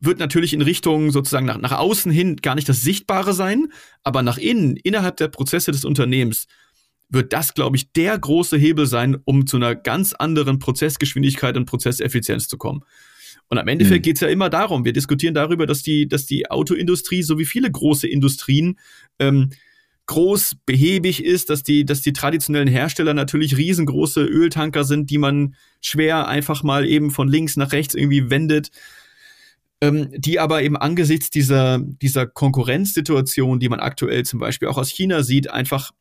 wird 0.00 0.18
natürlich 0.18 0.52
in 0.52 0.60
Richtung 0.60 1.10
sozusagen 1.10 1.46
nach, 1.46 1.56
nach 1.56 1.72
außen 1.72 2.12
hin 2.12 2.36
gar 2.36 2.56
nicht 2.56 2.68
das 2.68 2.82
Sichtbare 2.82 3.32
sein, 3.32 3.68
aber 4.02 4.22
nach 4.22 4.36
innen, 4.36 4.76
innerhalb 4.76 5.16
der 5.16 5.28
Prozesse 5.28 5.72
des 5.72 5.86
Unternehmens, 5.86 6.46
wird 7.08 7.32
das, 7.32 7.54
glaube 7.54 7.78
ich, 7.78 7.90
der 7.92 8.18
große 8.18 8.58
Hebel 8.58 8.84
sein, 8.84 9.16
um 9.24 9.46
zu 9.46 9.56
einer 9.56 9.74
ganz 9.74 10.12
anderen 10.12 10.58
Prozessgeschwindigkeit 10.58 11.56
und 11.56 11.64
Prozesseffizienz 11.64 12.48
zu 12.48 12.58
kommen. 12.58 12.82
Und 13.48 13.56
am 13.56 13.68
Endeffekt 13.68 14.00
mhm. 14.00 14.08
geht 14.10 14.16
es 14.16 14.20
ja 14.20 14.28
immer 14.28 14.50
darum, 14.50 14.84
wir 14.84 14.92
diskutieren 14.92 15.32
darüber, 15.32 15.66
dass 15.66 15.82
die, 15.82 16.06
dass 16.06 16.26
die 16.26 16.50
Autoindustrie, 16.50 17.22
so 17.22 17.38
wie 17.38 17.46
viele 17.46 17.70
große 17.70 18.08
Industrien, 18.08 18.78
ähm, 19.18 19.52
groß, 20.06 20.56
behäbig 20.66 21.24
ist, 21.24 21.50
dass 21.50 21.62
die, 21.62 21.84
dass 21.84 22.00
die 22.00 22.12
traditionellen 22.12 22.68
Hersteller 22.68 23.14
natürlich 23.14 23.56
riesengroße 23.56 24.24
Öltanker 24.24 24.84
sind, 24.84 25.10
die 25.10 25.18
man 25.18 25.56
schwer 25.80 26.28
einfach 26.28 26.62
mal 26.62 26.86
eben 26.86 27.10
von 27.10 27.28
links 27.28 27.56
nach 27.56 27.72
rechts 27.72 27.94
irgendwie 27.94 28.30
wendet, 28.30 28.70
ähm, 29.80 30.08
die 30.16 30.38
aber 30.38 30.62
eben 30.62 30.76
angesichts 30.76 31.30
dieser, 31.30 31.80
dieser 31.80 32.26
Konkurrenzsituation, 32.26 33.58
die 33.58 33.68
man 33.68 33.80
aktuell 33.80 34.24
zum 34.24 34.38
Beispiel 34.38 34.68
auch 34.68 34.78
aus 34.78 34.88
China 34.88 35.22
sieht, 35.22 35.50
einfach 35.50 35.92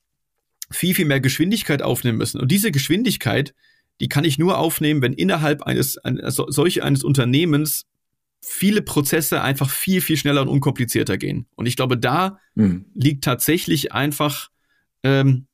viel, 0.71 0.93
viel 0.93 1.05
mehr 1.05 1.19
Geschwindigkeit 1.19 1.81
aufnehmen 1.81 2.17
müssen. 2.17 2.39
Und 2.39 2.51
diese 2.51 2.71
Geschwindigkeit, 2.71 3.53
die 3.99 4.07
kann 4.07 4.23
ich 4.23 4.37
nur 4.37 4.57
aufnehmen, 4.57 5.01
wenn 5.01 5.13
innerhalb 5.13 5.63
eines, 5.63 5.97
eines 5.97 6.35
solche 6.35 6.83
eines 6.83 7.03
Unternehmens 7.03 7.85
viele 8.47 8.81
Prozesse 8.81 9.41
einfach 9.41 9.69
viel, 9.69 10.01
viel 10.01 10.17
schneller 10.17 10.41
und 10.41 10.47
unkomplizierter 10.47 11.17
gehen. 11.17 11.47
Und 11.55 11.65
ich 11.65 11.75
glaube, 11.75 11.97
da 11.97 12.39
mhm. 12.53 12.85
liegt 12.93 13.23
tatsächlich 13.23 13.91
einfach, 13.91 14.49
ähm, 15.03 15.47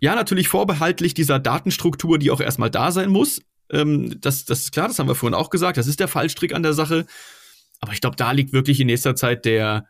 ja, 0.00 0.14
natürlich 0.14 0.48
vorbehaltlich 0.48 1.14
dieser 1.14 1.38
Datenstruktur, 1.38 2.18
die 2.18 2.30
auch 2.30 2.40
erstmal 2.40 2.70
da 2.70 2.92
sein 2.92 3.10
muss. 3.10 3.42
Ähm, 3.70 4.20
das, 4.20 4.46
das 4.46 4.60
ist 4.60 4.72
klar, 4.72 4.88
das 4.88 4.98
haben 4.98 5.08
wir 5.08 5.14
vorhin 5.14 5.34
auch 5.34 5.50
gesagt. 5.50 5.76
Das 5.76 5.86
ist 5.86 6.00
der 6.00 6.08
Fallstrick 6.08 6.54
an 6.54 6.62
der 6.62 6.72
Sache. 6.72 7.06
Aber 7.80 7.92
ich 7.92 8.00
glaube, 8.00 8.16
da 8.16 8.32
liegt 8.32 8.52
wirklich 8.52 8.80
in 8.80 8.86
nächster 8.86 9.14
Zeit 9.14 9.44
der, 9.44 9.86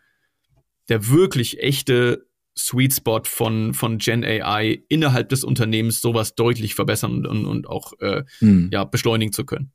der 0.89 1.09
wirklich 1.09 1.63
echte 1.63 2.27
Sweet 2.57 2.95
Spot 2.95 3.23
von, 3.25 3.75
von 3.75 3.99
Gen 3.99 4.25
AI 4.25 4.83
innerhalb 4.89 5.29
des 5.29 5.45
Unternehmens 5.45 6.01
sowas 6.01 6.35
deutlich 6.35 6.75
verbessern 6.75 7.27
und, 7.27 7.47
und 7.47 7.69
auch 7.69 7.93
äh, 8.01 8.25
hm. 8.39 8.71
ja, 8.73 8.85
beschleunigen 8.85 9.33
zu 9.33 9.45
können. 9.45 9.73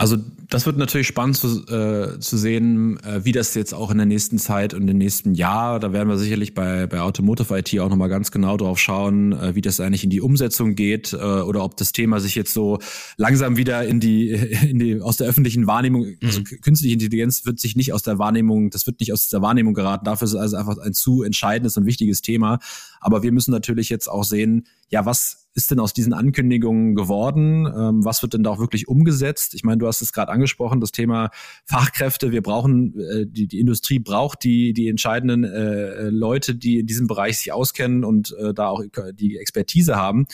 Also 0.00 0.16
das 0.48 0.64
wird 0.64 0.78
natürlich 0.78 1.08
spannend 1.08 1.36
zu, 1.36 1.66
äh, 1.66 2.20
zu 2.20 2.36
sehen, 2.36 3.00
äh, 3.02 3.24
wie 3.24 3.32
das 3.32 3.54
jetzt 3.54 3.74
auch 3.74 3.90
in 3.90 3.96
der 3.96 4.06
nächsten 4.06 4.38
Zeit 4.38 4.72
und 4.72 4.86
im 4.86 4.96
nächsten 4.96 5.34
Jahr, 5.34 5.80
da 5.80 5.92
werden 5.92 6.08
wir 6.08 6.16
sicherlich 6.16 6.54
bei, 6.54 6.86
bei 6.86 7.00
Automotive 7.00 7.58
IT 7.58 7.76
auch 7.80 7.88
nochmal 7.90 8.08
ganz 8.08 8.30
genau 8.30 8.56
drauf 8.56 8.78
schauen, 8.78 9.32
äh, 9.32 9.56
wie 9.56 9.60
das 9.60 9.80
eigentlich 9.80 10.04
in 10.04 10.10
die 10.10 10.20
Umsetzung 10.20 10.76
geht 10.76 11.14
äh, 11.14 11.16
oder 11.16 11.64
ob 11.64 11.76
das 11.76 11.90
Thema 11.90 12.20
sich 12.20 12.36
jetzt 12.36 12.54
so 12.54 12.78
langsam 13.16 13.56
wieder 13.56 13.84
in 13.88 13.98
die, 13.98 14.30
in 14.70 14.78
die 14.78 15.00
aus 15.00 15.16
der 15.16 15.26
öffentlichen 15.26 15.66
Wahrnehmung, 15.66 16.06
mhm. 16.06 16.16
also 16.22 16.42
künstliche 16.62 16.94
Intelligenz 16.94 17.44
wird 17.44 17.58
sich 17.58 17.74
nicht 17.74 17.92
aus 17.92 18.04
der 18.04 18.20
Wahrnehmung, 18.20 18.70
das 18.70 18.86
wird 18.86 19.00
nicht 19.00 19.12
aus 19.12 19.28
der 19.30 19.42
Wahrnehmung 19.42 19.74
geraten. 19.74 20.04
Dafür 20.04 20.26
ist 20.26 20.34
es 20.34 20.38
also 20.38 20.58
einfach 20.58 20.78
ein 20.78 20.94
zu 20.94 21.24
entscheidendes 21.24 21.76
und 21.76 21.86
wichtiges 21.86 22.22
Thema. 22.22 22.60
Aber 23.00 23.24
wir 23.24 23.32
müssen 23.32 23.50
natürlich 23.50 23.88
jetzt 23.88 24.08
auch 24.08 24.22
sehen, 24.22 24.68
ja, 24.90 25.04
was 25.06 25.47
ist 25.58 25.72
denn 25.72 25.80
aus 25.80 25.92
diesen 25.92 26.12
Ankündigungen 26.12 26.94
geworden? 26.94 27.66
Ähm, 27.66 28.04
was 28.04 28.22
wird 28.22 28.32
denn 28.32 28.44
da 28.44 28.50
auch 28.50 28.60
wirklich 28.60 28.86
umgesetzt? 28.86 29.54
Ich 29.54 29.64
meine, 29.64 29.78
du 29.78 29.88
hast 29.88 30.00
es 30.00 30.12
gerade 30.12 30.30
angesprochen, 30.30 30.80
das 30.80 30.92
Thema 30.92 31.30
Fachkräfte. 31.64 32.30
Wir 32.30 32.42
brauchen, 32.42 32.96
äh, 32.98 33.26
die, 33.26 33.48
die 33.48 33.58
Industrie 33.58 33.98
braucht 33.98 34.44
die, 34.44 34.72
die 34.72 34.88
entscheidenden 34.88 35.42
äh, 35.42 36.10
Leute, 36.10 36.54
die 36.54 36.78
in 36.78 36.86
diesem 36.86 37.08
Bereich 37.08 37.38
sich 37.38 37.52
auskennen 37.52 38.04
und 38.04 38.34
äh, 38.38 38.54
da 38.54 38.68
auch 38.68 38.84
die 39.12 39.36
Expertise 39.36 39.96
haben. 39.96 40.26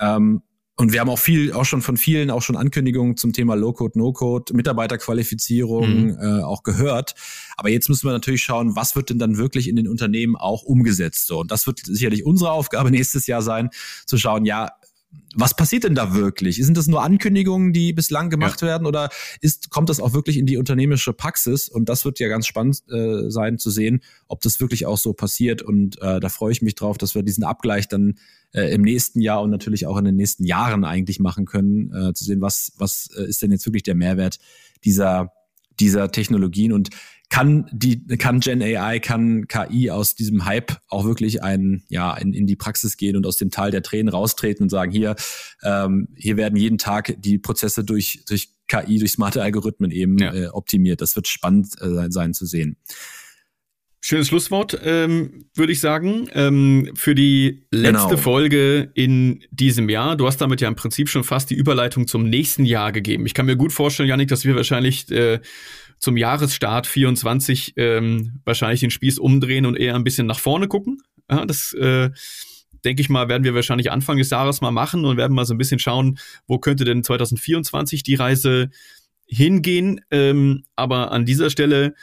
Ähm, 0.00 0.42
und 0.76 0.92
wir 0.92 1.00
haben 1.00 1.08
auch 1.08 1.18
viel, 1.18 1.52
auch 1.52 1.64
schon 1.64 1.82
von 1.82 1.96
vielen 1.96 2.30
auch 2.30 2.42
schon 2.42 2.56
Ankündigungen 2.56 3.16
zum 3.16 3.32
Thema 3.32 3.54
Low-Code, 3.54 3.96
No-Code, 3.96 4.54
Mitarbeiterqualifizierung 4.54 6.06
mhm. 6.06 6.18
äh, 6.20 6.42
auch 6.42 6.64
gehört. 6.64 7.14
Aber 7.56 7.68
jetzt 7.68 7.88
müssen 7.88 8.08
wir 8.08 8.12
natürlich 8.12 8.42
schauen, 8.42 8.74
was 8.74 8.96
wird 8.96 9.10
denn 9.10 9.20
dann 9.20 9.36
wirklich 9.36 9.68
in 9.68 9.76
den 9.76 9.86
Unternehmen 9.86 10.34
auch 10.34 10.62
umgesetzt. 10.62 11.28
So, 11.28 11.40
und 11.40 11.52
das 11.52 11.68
wird 11.68 11.80
sicherlich 11.84 12.26
unsere 12.26 12.50
Aufgabe 12.50 12.90
nächstes 12.92 13.28
Jahr 13.28 13.42
sein, 13.42 13.70
zu 14.04 14.18
schauen, 14.18 14.44
ja, 14.44 14.72
was 15.36 15.56
passiert 15.56 15.84
denn 15.84 15.94
da 15.94 16.14
wirklich? 16.14 16.56
Sind 16.56 16.76
das 16.76 16.86
nur 16.86 17.02
Ankündigungen, 17.02 17.72
die 17.72 17.92
bislang 17.92 18.30
gemacht 18.30 18.60
ja. 18.62 18.68
werden 18.68 18.86
oder 18.86 19.10
ist, 19.40 19.70
kommt 19.70 19.88
das 19.88 20.00
auch 20.00 20.12
wirklich 20.12 20.38
in 20.38 20.46
die 20.46 20.56
unternehmerische 20.56 21.12
Praxis? 21.12 21.68
Und 21.68 21.88
das 21.88 22.04
wird 22.04 22.20
ja 22.20 22.28
ganz 22.28 22.46
spannend 22.46 22.82
äh, 22.90 23.30
sein 23.30 23.58
zu 23.58 23.70
sehen, 23.70 24.02
ob 24.28 24.40
das 24.42 24.60
wirklich 24.60 24.86
auch 24.86 24.98
so 24.98 25.12
passiert. 25.12 25.62
Und 25.62 26.00
äh, 26.00 26.20
da 26.20 26.28
freue 26.28 26.52
ich 26.52 26.62
mich 26.62 26.74
drauf, 26.74 26.98
dass 26.98 27.14
wir 27.14 27.22
diesen 27.22 27.44
Abgleich 27.44 27.88
dann 27.88 28.14
äh, 28.52 28.72
im 28.72 28.82
nächsten 28.82 29.20
Jahr 29.20 29.42
und 29.42 29.50
natürlich 29.50 29.86
auch 29.86 29.96
in 29.96 30.04
den 30.04 30.16
nächsten 30.16 30.44
Jahren 30.44 30.84
eigentlich 30.84 31.18
machen 31.18 31.46
können, 31.46 31.92
äh, 31.92 32.14
zu 32.14 32.24
sehen, 32.24 32.40
was, 32.40 32.72
was 32.78 33.08
äh, 33.16 33.24
ist 33.24 33.42
denn 33.42 33.50
jetzt 33.50 33.66
wirklich 33.66 33.82
der 33.82 33.96
Mehrwert 33.96 34.38
dieser, 34.84 35.32
dieser 35.80 36.10
Technologien 36.12 36.72
und 36.72 36.90
kann 37.30 37.66
die 37.72 38.06
kann 38.18 38.40
Gen 38.40 38.62
AI 38.62 39.00
kann 39.00 39.48
KI 39.48 39.90
aus 39.90 40.14
diesem 40.14 40.44
Hype 40.44 40.76
auch 40.88 41.04
wirklich 41.04 41.42
ein 41.42 41.82
ja 41.88 42.16
in, 42.16 42.32
in 42.32 42.46
die 42.46 42.56
Praxis 42.56 42.96
gehen 42.96 43.16
und 43.16 43.26
aus 43.26 43.36
dem 43.36 43.50
Tal 43.50 43.70
der 43.70 43.82
Tränen 43.82 44.08
raustreten 44.08 44.64
und 44.64 44.68
sagen 44.70 44.92
hier 44.92 45.16
ähm, 45.62 46.08
hier 46.16 46.36
werden 46.36 46.56
jeden 46.56 46.78
Tag 46.78 47.16
die 47.18 47.38
Prozesse 47.38 47.82
durch 47.82 48.24
durch 48.28 48.50
KI 48.68 48.98
durch 48.98 49.12
smarte 49.12 49.42
Algorithmen 49.42 49.90
eben 49.90 50.18
ja. 50.18 50.34
äh, 50.34 50.46
optimiert 50.48 51.00
das 51.00 51.16
wird 51.16 51.26
spannend 51.26 51.74
äh, 51.80 52.10
sein 52.10 52.34
zu 52.34 52.46
sehen 52.46 52.76
Schönes 54.06 54.28
Schlusswort, 54.28 54.78
ähm, 54.84 55.46
würde 55.54 55.72
ich 55.72 55.80
sagen, 55.80 56.28
ähm, 56.34 56.90
für 56.94 57.14
die 57.14 57.64
letzte 57.70 58.08
genau. 58.08 58.16
Folge 58.18 58.90
in 58.92 59.42
diesem 59.50 59.88
Jahr. 59.88 60.14
Du 60.16 60.26
hast 60.26 60.42
damit 60.42 60.60
ja 60.60 60.68
im 60.68 60.76
Prinzip 60.76 61.08
schon 61.08 61.24
fast 61.24 61.48
die 61.48 61.54
Überleitung 61.54 62.06
zum 62.06 62.28
nächsten 62.28 62.66
Jahr 62.66 62.92
gegeben. 62.92 63.24
Ich 63.24 63.32
kann 63.32 63.46
mir 63.46 63.56
gut 63.56 63.72
vorstellen, 63.72 64.10
Janik, 64.10 64.28
dass 64.28 64.44
wir 64.44 64.56
wahrscheinlich 64.56 65.10
äh, 65.10 65.40
zum 65.98 66.16
Jahresstart 66.16 66.86
24 66.86 67.74
ähm, 67.76 68.40
wahrscheinlich 68.44 68.80
den 68.80 68.90
Spieß 68.90 69.18
umdrehen 69.18 69.66
und 69.66 69.76
eher 69.76 69.94
ein 69.94 70.04
bisschen 70.04 70.26
nach 70.26 70.38
vorne 70.38 70.68
gucken. 70.68 71.02
Ja, 71.30 71.44
das 71.46 71.72
äh, 71.72 72.10
denke 72.84 73.00
ich 73.00 73.08
mal, 73.08 73.28
werden 73.28 73.44
wir 73.44 73.54
wahrscheinlich 73.54 73.90
Anfang 73.90 74.18
des 74.18 74.30
Jahres 74.30 74.60
mal 74.60 74.70
machen 74.70 75.04
und 75.04 75.16
werden 75.16 75.34
mal 75.34 75.46
so 75.46 75.54
ein 75.54 75.58
bisschen 75.58 75.78
schauen, 75.78 76.18
wo 76.46 76.58
könnte 76.58 76.84
denn 76.84 77.02
2024 77.02 78.02
die 78.02 78.14
Reise 78.14 78.70
hingehen. 79.26 80.00
Ähm, 80.10 80.64
aber 80.76 81.12
an 81.12 81.24
dieser 81.24 81.50
Stelle 81.50 81.94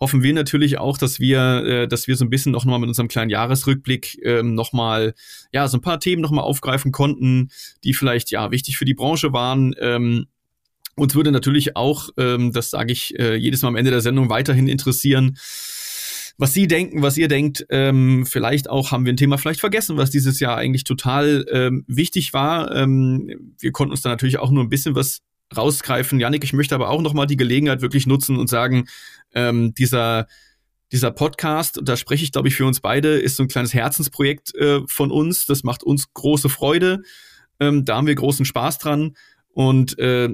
hoffen 0.00 0.22
wir 0.22 0.32
natürlich 0.32 0.78
auch, 0.78 0.96
dass 0.96 1.20
wir, 1.20 1.64
äh, 1.64 1.88
dass 1.88 2.08
wir 2.08 2.16
so 2.16 2.24
ein 2.24 2.30
bisschen 2.30 2.52
noch 2.52 2.64
mal 2.64 2.78
mit 2.78 2.88
unserem 2.88 3.08
kleinen 3.08 3.30
Jahresrückblick 3.30 4.18
ähm, 4.24 4.54
noch 4.54 4.72
mal 4.72 5.14
ja 5.52 5.68
so 5.68 5.76
ein 5.76 5.82
paar 5.82 6.00
Themen 6.00 6.22
noch 6.22 6.30
mal 6.30 6.42
aufgreifen 6.42 6.90
konnten, 6.90 7.50
die 7.84 7.92
vielleicht 7.92 8.30
ja 8.30 8.50
wichtig 8.50 8.78
für 8.78 8.86
die 8.86 8.94
Branche 8.94 9.32
waren. 9.32 9.74
Ähm, 9.78 10.26
uns 10.96 11.14
würde 11.14 11.32
natürlich 11.32 11.76
auch, 11.76 12.10
ähm, 12.16 12.52
das 12.52 12.70
sage 12.70 12.92
ich 12.92 13.18
äh, 13.18 13.36
jedes 13.36 13.62
Mal 13.62 13.68
am 13.68 13.76
Ende 13.76 13.90
der 13.90 14.00
Sendung, 14.00 14.28
weiterhin 14.28 14.68
interessieren, 14.68 15.38
was 16.36 16.54
Sie 16.54 16.66
denken, 16.66 17.02
was 17.02 17.18
ihr 17.18 17.28
denkt. 17.28 17.66
Ähm, 17.68 18.24
vielleicht 18.26 18.70
auch 18.70 18.92
haben 18.92 19.04
wir 19.04 19.12
ein 19.12 19.18
Thema 19.18 19.36
vielleicht 19.36 19.60
vergessen, 19.60 19.98
was 19.98 20.10
dieses 20.10 20.40
Jahr 20.40 20.56
eigentlich 20.56 20.84
total 20.84 21.44
ähm, 21.50 21.84
wichtig 21.86 22.32
war. 22.32 22.74
Ähm, 22.74 23.54
wir 23.58 23.72
konnten 23.72 23.92
uns 23.92 24.00
da 24.00 24.08
natürlich 24.08 24.38
auch 24.38 24.50
nur 24.50 24.64
ein 24.64 24.70
bisschen 24.70 24.94
was 24.94 25.20
rausgreifen. 25.54 26.18
Janik, 26.18 26.44
ich 26.44 26.52
möchte 26.52 26.74
aber 26.74 26.88
auch 26.88 27.02
noch 27.02 27.12
mal 27.12 27.26
die 27.26 27.36
Gelegenheit 27.36 27.82
wirklich 27.82 28.06
nutzen 28.06 28.38
und 28.38 28.48
sagen, 28.48 28.86
ähm, 29.34 29.74
dieser 29.74 30.26
dieser 30.92 31.12
Podcast, 31.12 31.78
da 31.84 31.96
spreche 31.96 32.24
ich 32.24 32.32
glaube 32.32 32.48
ich 32.48 32.56
für 32.56 32.66
uns 32.66 32.80
beide, 32.80 33.18
ist 33.18 33.36
so 33.36 33.44
ein 33.44 33.48
kleines 33.48 33.74
Herzensprojekt 33.74 34.54
äh, 34.56 34.80
von 34.86 35.10
uns. 35.10 35.46
Das 35.46 35.62
macht 35.62 35.84
uns 35.84 36.12
große 36.14 36.48
Freude. 36.48 37.02
Ähm, 37.60 37.84
da 37.84 37.96
haben 37.96 38.06
wir 38.06 38.14
großen 38.14 38.44
Spaß 38.44 38.78
dran. 38.78 39.14
Und 39.52 39.98
äh, 39.98 40.30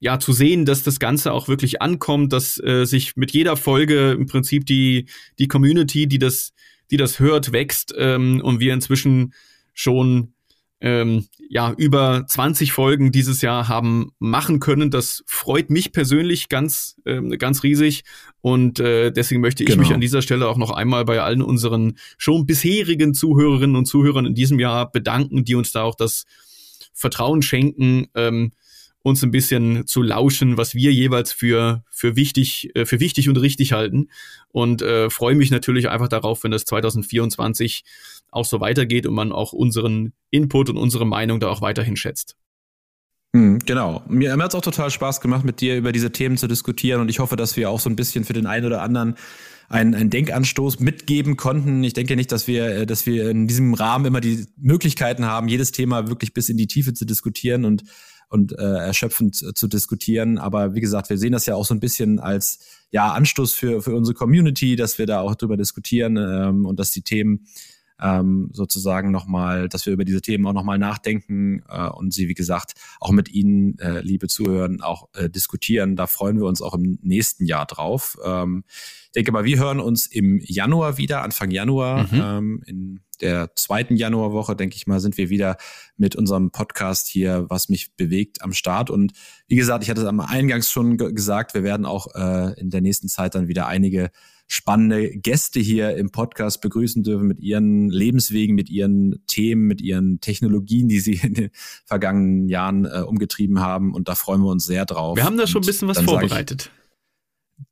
ja, 0.00 0.18
zu 0.18 0.32
sehen, 0.32 0.64
dass 0.64 0.82
das 0.82 0.98
Ganze 0.98 1.32
auch 1.32 1.46
wirklich 1.46 1.82
ankommt, 1.82 2.32
dass 2.32 2.58
äh, 2.62 2.84
sich 2.86 3.16
mit 3.16 3.32
jeder 3.32 3.56
Folge 3.56 4.12
im 4.12 4.26
Prinzip 4.26 4.64
die, 4.64 5.06
die 5.38 5.46
Community, 5.46 6.06
die 6.06 6.18
das, 6.18 6.52
die 6.90 6.96
das 6.96 7.20
hört, 7.20 7.52
wächst 7.52 7.94
ähm, 7.96 8.40
und 8.42 8.60
wir 8.60 8.72
inzwischen 8.72 9.34
schon 9.74 10.32
ähm, 10.80 11.26
ja 11.50 11.74
über 11.76 12.24
20 12.26 12.72
Folgen 12.72 13.12
dieses 13.12 13.42
Jahr 13.42 13.68
haben 13.68 14.12
machen 14.18 14.58
können. 14.58 14.90
Das 14.90 15.22
freut 15.26 15.68
mich 15.68 15.92
persönlich 15.92 16.48
ganz 16.48 16.96
ähm, 17.04 17.30
ganz 17.38 17.62
riesig 17.62 18.04
und 18.40 18.80
äh, 18.80 19.10
deswegen 19.10 19.42
möchte 19.42 19.62
ich 19.62 19.68
genau. 19.68 19.82
mich 19.82 19.92
an 19.92 20.00
dieser 20.00 20.22
Stelle 20.22 20.48
auch 20.48 20.56
noch 20.56 20.70
einmal 20.70 21.04
bei 21.04 21.20
allen 21.20 21.42
unseren 21.42 21.98
schon 22.16 22.46
bisherigen 22.46 23.12
Zuhörerinnen 23.12 23.76
und 23.76 23.84
Zuhörern 23.84 24.24
in 24.24 24.34
diesem 24.34 24.58
Jahr 24.58 24.90
bedanken, 24.90 25.44
die 25.44 25.54
uns 25.54 25.72
da 25.72 25.82
auch 25.82 25.94
das 25.94 26.24
Vertrauen 26.94 27.42
schenken. 27.42 28.06
Ähm, 28.14 28.52
uns 29.02 29.22
ein 29.22 29.30
bisschen 29.30 29.86
zu 29.86 30.02
lauschen, 30.02 30.56
was 30.56 30.74
wir 30.74 30.92
jeweils 30.92 31.32
für, 31.32 31.84
für 31.90 32.16
wichtig, 32.16 32.70
äh, 32.74 32.84
für 32.84 33.00
wichtig 33.00 33.28
und 33.28 33.36
richtig 33.36 33.72
halten. 33.72 34.08
Und 34.52 34.82
äh, 34.82 35.08
freue 35.10 35.34
mich 35.34 35.50
natürlich 35.50 35.88
einfach 35.88 36.08
darauf, 36.08 36.44
wenn 36.44 36.50
das 36.50 36.64
2024 36.64 37.84
auch 38.30 38.44
so 38.44 38.60
weitergeht 38.60 39.06
und 39.06 39.14
man 39.14 39.32
auch 39.32 39.52
unseren 39.52 40.12
Input 40.30 40.70
und 40.70 40.76
unsere 40.76 41.06
Meinung 41.06 41.40
da 41.40 41.48
auch 41.48 41.62
weiterhin 41.62 41.96
schätzt. 41.96 42.36
Hm, 43.34 43.60
genau. 43.60 44.02
Mir, 44.08 44.36
mir 44.36 44.44
hat 44.44 44.50
es 44.50 44.54
auch 44.56 44.62
total 44.62 44.90
Spaß 44.90 45.20
gemacht, 45.20 45.44
mit 45.44 45.60
dir 45.60 45.76
über 45.76 45.92
diese 45.92 46.10
Themen 46.10 46.36
zu 46.36 46.48
diskutieren 46.48 47.00
und 47.00 47.08
ich 47.08 47.20
hoffe, 47.20 47.36
dass 47.36 47.56
wir 47.56 47.70
auch 47.70 47.80
so 47.80 47.88
ein 47.88 47.96
bisschen 47.96 48.24
für 48.24 48.32
den 48.32 48.46
einen 48.46 48.66
oder 48.66 48.82
anderen 48.82 49.14
einen, 49.68 49.94
einen 49.94 50.10
Denkanstoß 50.10 50.80
mitgeben 50.80 51.36
konnten. 51.36 51.84
Ich 51.84 51.92
denke 51.92 52.16
nicht, 52.16 52.32
dass 52.32 52.48
wir, 52.48 52.66
äh, 52.66 52.86
dass 52.86 53.06
wir 53.06 53.30
in 53.30 53.46
diesem 53.46 53.72
Rahmen 53.72 54.04
immer 54.04 54.20
die 54.20 54.46
Möglichkeiten 54.56 55.24
haben, 55.24 55.48
jedes 55.48 55.70
Thema 55.70 56.08
wirklich 56.08 56.34
bis 56.34 56.48
in 56.48 56.56
die 56.56 56.66
Tiefe 56.66 56.92
zu 56.92 57.04
diskutieren 57.04 57.64
und 57.64 57.84
und 58.30 58.58
äh, 58.58 58.62
erschöpfend 58.62 59.36
zu 59.36 59.68
diskutieren. 59.68 60.38
Aber 60.38 60.74
wie 60.74 60.80
gesagt, 60.80 61.10
wir 61.10 61.18
sehen 61.18 61.32
das 61.32 61.46
ja 61.46 61.56
auch 61.56 61.66
so 61.66 61.74
ein 61.74 61.80
bisschen 61.80 62.18
als 62.18 62.60
ja 62.90 63.12
Anstoß 63.12 63.52
für 63.52 63.82
für 63.82 63.94
unsere 63.94 64.14
Community, 64.14 64.76
dass 64.76 64.98
wir 64.98 65.06
da 65.06 65.20
auch 65.20 65.34
drüber 65.34 65.56
diskutieren 65.56 66.16
ähm, 66.16 66.64
und 66.64 66.80
dass 66.80 66.92
die 66.92 67.02
Themen 67.02 67.46
ähm, 68.00 68.50
sozusagen 68.52 69.10
nochmal, 69.10 69.68
dass 69.68 69.86
wir 69.86 69.92
über 69.92 70.04
diese 70.04 70.20
Themen 70.20 70.46
auch 70.46 70.52
nochmal 70.52 70.78
nachdenken 70.78 71.62
äh, 71.68 71.88
und 71.88 72.12
sie, 72.14 72.28
wie 72.28 72.34
gesagt, 72.34 72.74
auch 73.00 73.10
mit 73.10 73.28
Ihnen, 73.28 73.78
äh, 73.78 74.00
liebe 74.00 74.28
Zuhörer, 74.28 74.70
auch 74.80 75.08
äh, 75.14 75.28
diskutieren. 75.28 75.96
Da 75.96 76.06
freuen 76.06 76.38
wir 76.38 76.46
uns 76.46 76.62
auch 76.62 76.74
im 76.74 76.98
nächsten 77.02 77.44
Jahr 77.44 77.66
drauf. 77.66 78.16
Ähm, 78.24 78.64
ich 78.68 79.12
denke 79.12 79.32
mal, 79.32 79.44
wir 79.44 79.58
hören 79.58 79.80
uns 79.80 80.06
im 80.06 80.40
Januar 80.42 80.96
wieder, 80.96 81.22
Anfang 81.22 81.50
Januar, 81.50 82.04
mhm. 82.04 82.20
ähm, 82.22 82.62
in 82.66 83.00
der 83.20 83.54
zweiten 83.54 83.96
Januarwoche, 83.96 84.56
denke 84.56 84.76
ich 84.76 84.86
mal, 84.86 85.00
sind 85.00 85.16
wir 85.16 85.30
wieder 85.30 85.56
mit 85.96 86.16
unserem 86.16 86.50
Podcast 86.50 87.08
hier, 87.08 87.46
was 87.48 87.68
mich 87.68 87.94
bewegt, 87.96 88.42
am 88.42 88.52
Start. 88.52 88.90
Und 88.90 89.12
wie 89.48 89.56
gesagt, 89.56 89.84
ich 89.84 89.90
hatte 89.90 90.00
es 90.00 90.06
am 90.06 90.20
Eingangs 90.20 90.70
schon 90.70 90.96
gesagt, 90.96 91.54
wir 91.54 91.62
werden 91.62 91.86
auch 91.86 92.14
äh, 92.14 92.58
in 92.60 92.70
der 92.70 92.80
nächsten 92.80 93.08
Zeit 93.08 93.34
dann 93.34 93.48
wieder 93.48 93.66
einige 93.66 94.10
spannende 94.50 95.10
Gäste 95.10 95.60
hier 95.60 95.96
im 95.96 96.10
Podcast 96.10 96.60
begrüßen 96.60 97.04
dürfen 97.04 97.28
mit 97.28 97.38
ihren 97.38 97.88
Lebenswegen, 97.88 98.56
mit 98.56 98.68
ihren 98.68 99.24
Themen, 99.28 99.68
mit 99.68 99.80
ihren 99.80 100.20
Technologien, 100.20 100.88
die 100.88 100.98
sie 100.98 101.20
in 101.22 101.34
den 101.34 101.50
vergangenen 101.84 102.48
Jahren 102.48 102.84
äh, 102.84 103.02
umgetrieben 103.06 103.60
haben. 103.60 103.94
Und 103.94 104.08
da 104.08 104.16
freuen 104.16 104.40
wir 104.40 104.50
uns 104.50 104.64
sehr 104.64 104.86
drauf. 104.86 105.16
Wir 105.16 105.24
haben 105.24 105.36
da 105.36 105.46
schon 105.46 105.62
ein 105.62 105.66
bisschen 105.66 105.86
was 105.86 106.00
vorbereitet. 106.00 106.72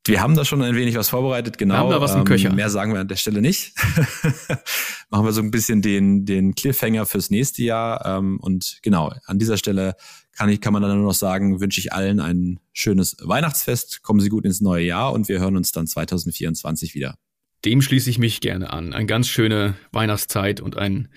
Wir 0.06 0.22
haben 0.22 0.34
da 0.34 0.44
schon 0.44 0.62
ein 0.62 0.74
wenig 0.74 0.96
was 0.96 1.10
vorbereitet, 1.10 1.58
genau. 1.58 1.74
Wir 1.74 1.78
haben 1.78 1.90
da 1.90 2.00
was 2.00 2.14
im 2.14 2.24
Köcher. 2.24 2.50
Ähm, 2.50 2.56
mehr 2.56 2.70
sagen 2.70 2.92
wir 2.92 3.00
an 3.00 3.08
der 3.08 3.16
Stelle 3.16 3.42
nicht. 3.42 3.74
Machen 5.10 5.26
wir 5.26 5.32
so 5.32 5.42
ein 5.42 5.50
bisschen 5.50 5.82
den, 5.82 6.24
den 6.24 6.54
Cliffhanger 6.54 7.06
fürs 7.06 7.30
nächste 7.30 7.62
Jahr. 7.62 8.04
Ähm, 8.04 8.38
und 8.40 8.78
genau, 8.82 9.12
an 9.26 9.38
dieser 9.38 9.56
Stelle 9.56 9.96
kann, 10.36 10.48
ich, 10.48 10.60
kann 10.60 10.72
man 10.72 10.82
dann 10.82 10.96
nur 10.96 11.06
noch 11.06 11.14
sagen, 11.14 11.60
wünsche 11.60 11.80
ich 11.80 11.92
allen 11.92 12.20
ein 12.20 12.60
schönes 12.72 13.16
Weihnachtsfest, 13.20 14.02
kommen 14.02 14.20
Sie 14.20 14.28
gut 14.28 14.44
ins 14.44 14.60
neue 14.60 14.84
Jahr 14.84 15.12
und 15.12 15.28
wir 15.28 15.40
hören 15.40 15.56
uns 15.56 15.72
dann 15.72 15.86
2024 15.86 16.94
wieder. 16.94 17.16
Dem 17.64 17.82
schließe 17.82 18.08
ich 18.08 18.18
mich 18.18 18.40
gerne 18.40 18.72
an. 18.72 18.92
Eine 18.92 19.06
ganz 19.06 19.26
schöne 19.26 19.74
Weihnachtszeit 19.90 20.60
und 20.60 20.78
einen 20.78 21.08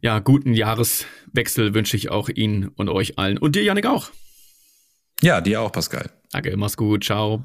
ja, 0.00 0.20
guten 0.20 0.54
Jahreswechsel 0.54 1.74
wünsche 1.74 1.96
ich 1.96 2.10
auch 2.10 2.28
Ihnen 2.28 2.68
und 2.68 2.88
euch 2.88 3.18
allen. 3.18 3.38
Und 3.38 3.56
dir, 3.56 3.64
Janik, 3.64 3.86
auch. 3.86 4.10
Ja, 5.20 5.40
dir 5.40 5.60
auch, 5.60 5.72
Pascal. 5.72 6.10
Danke, 6.30 6.56
mach's 6.56 6.76
gut. 6.76 7.04
Ciao. 7.04 7.44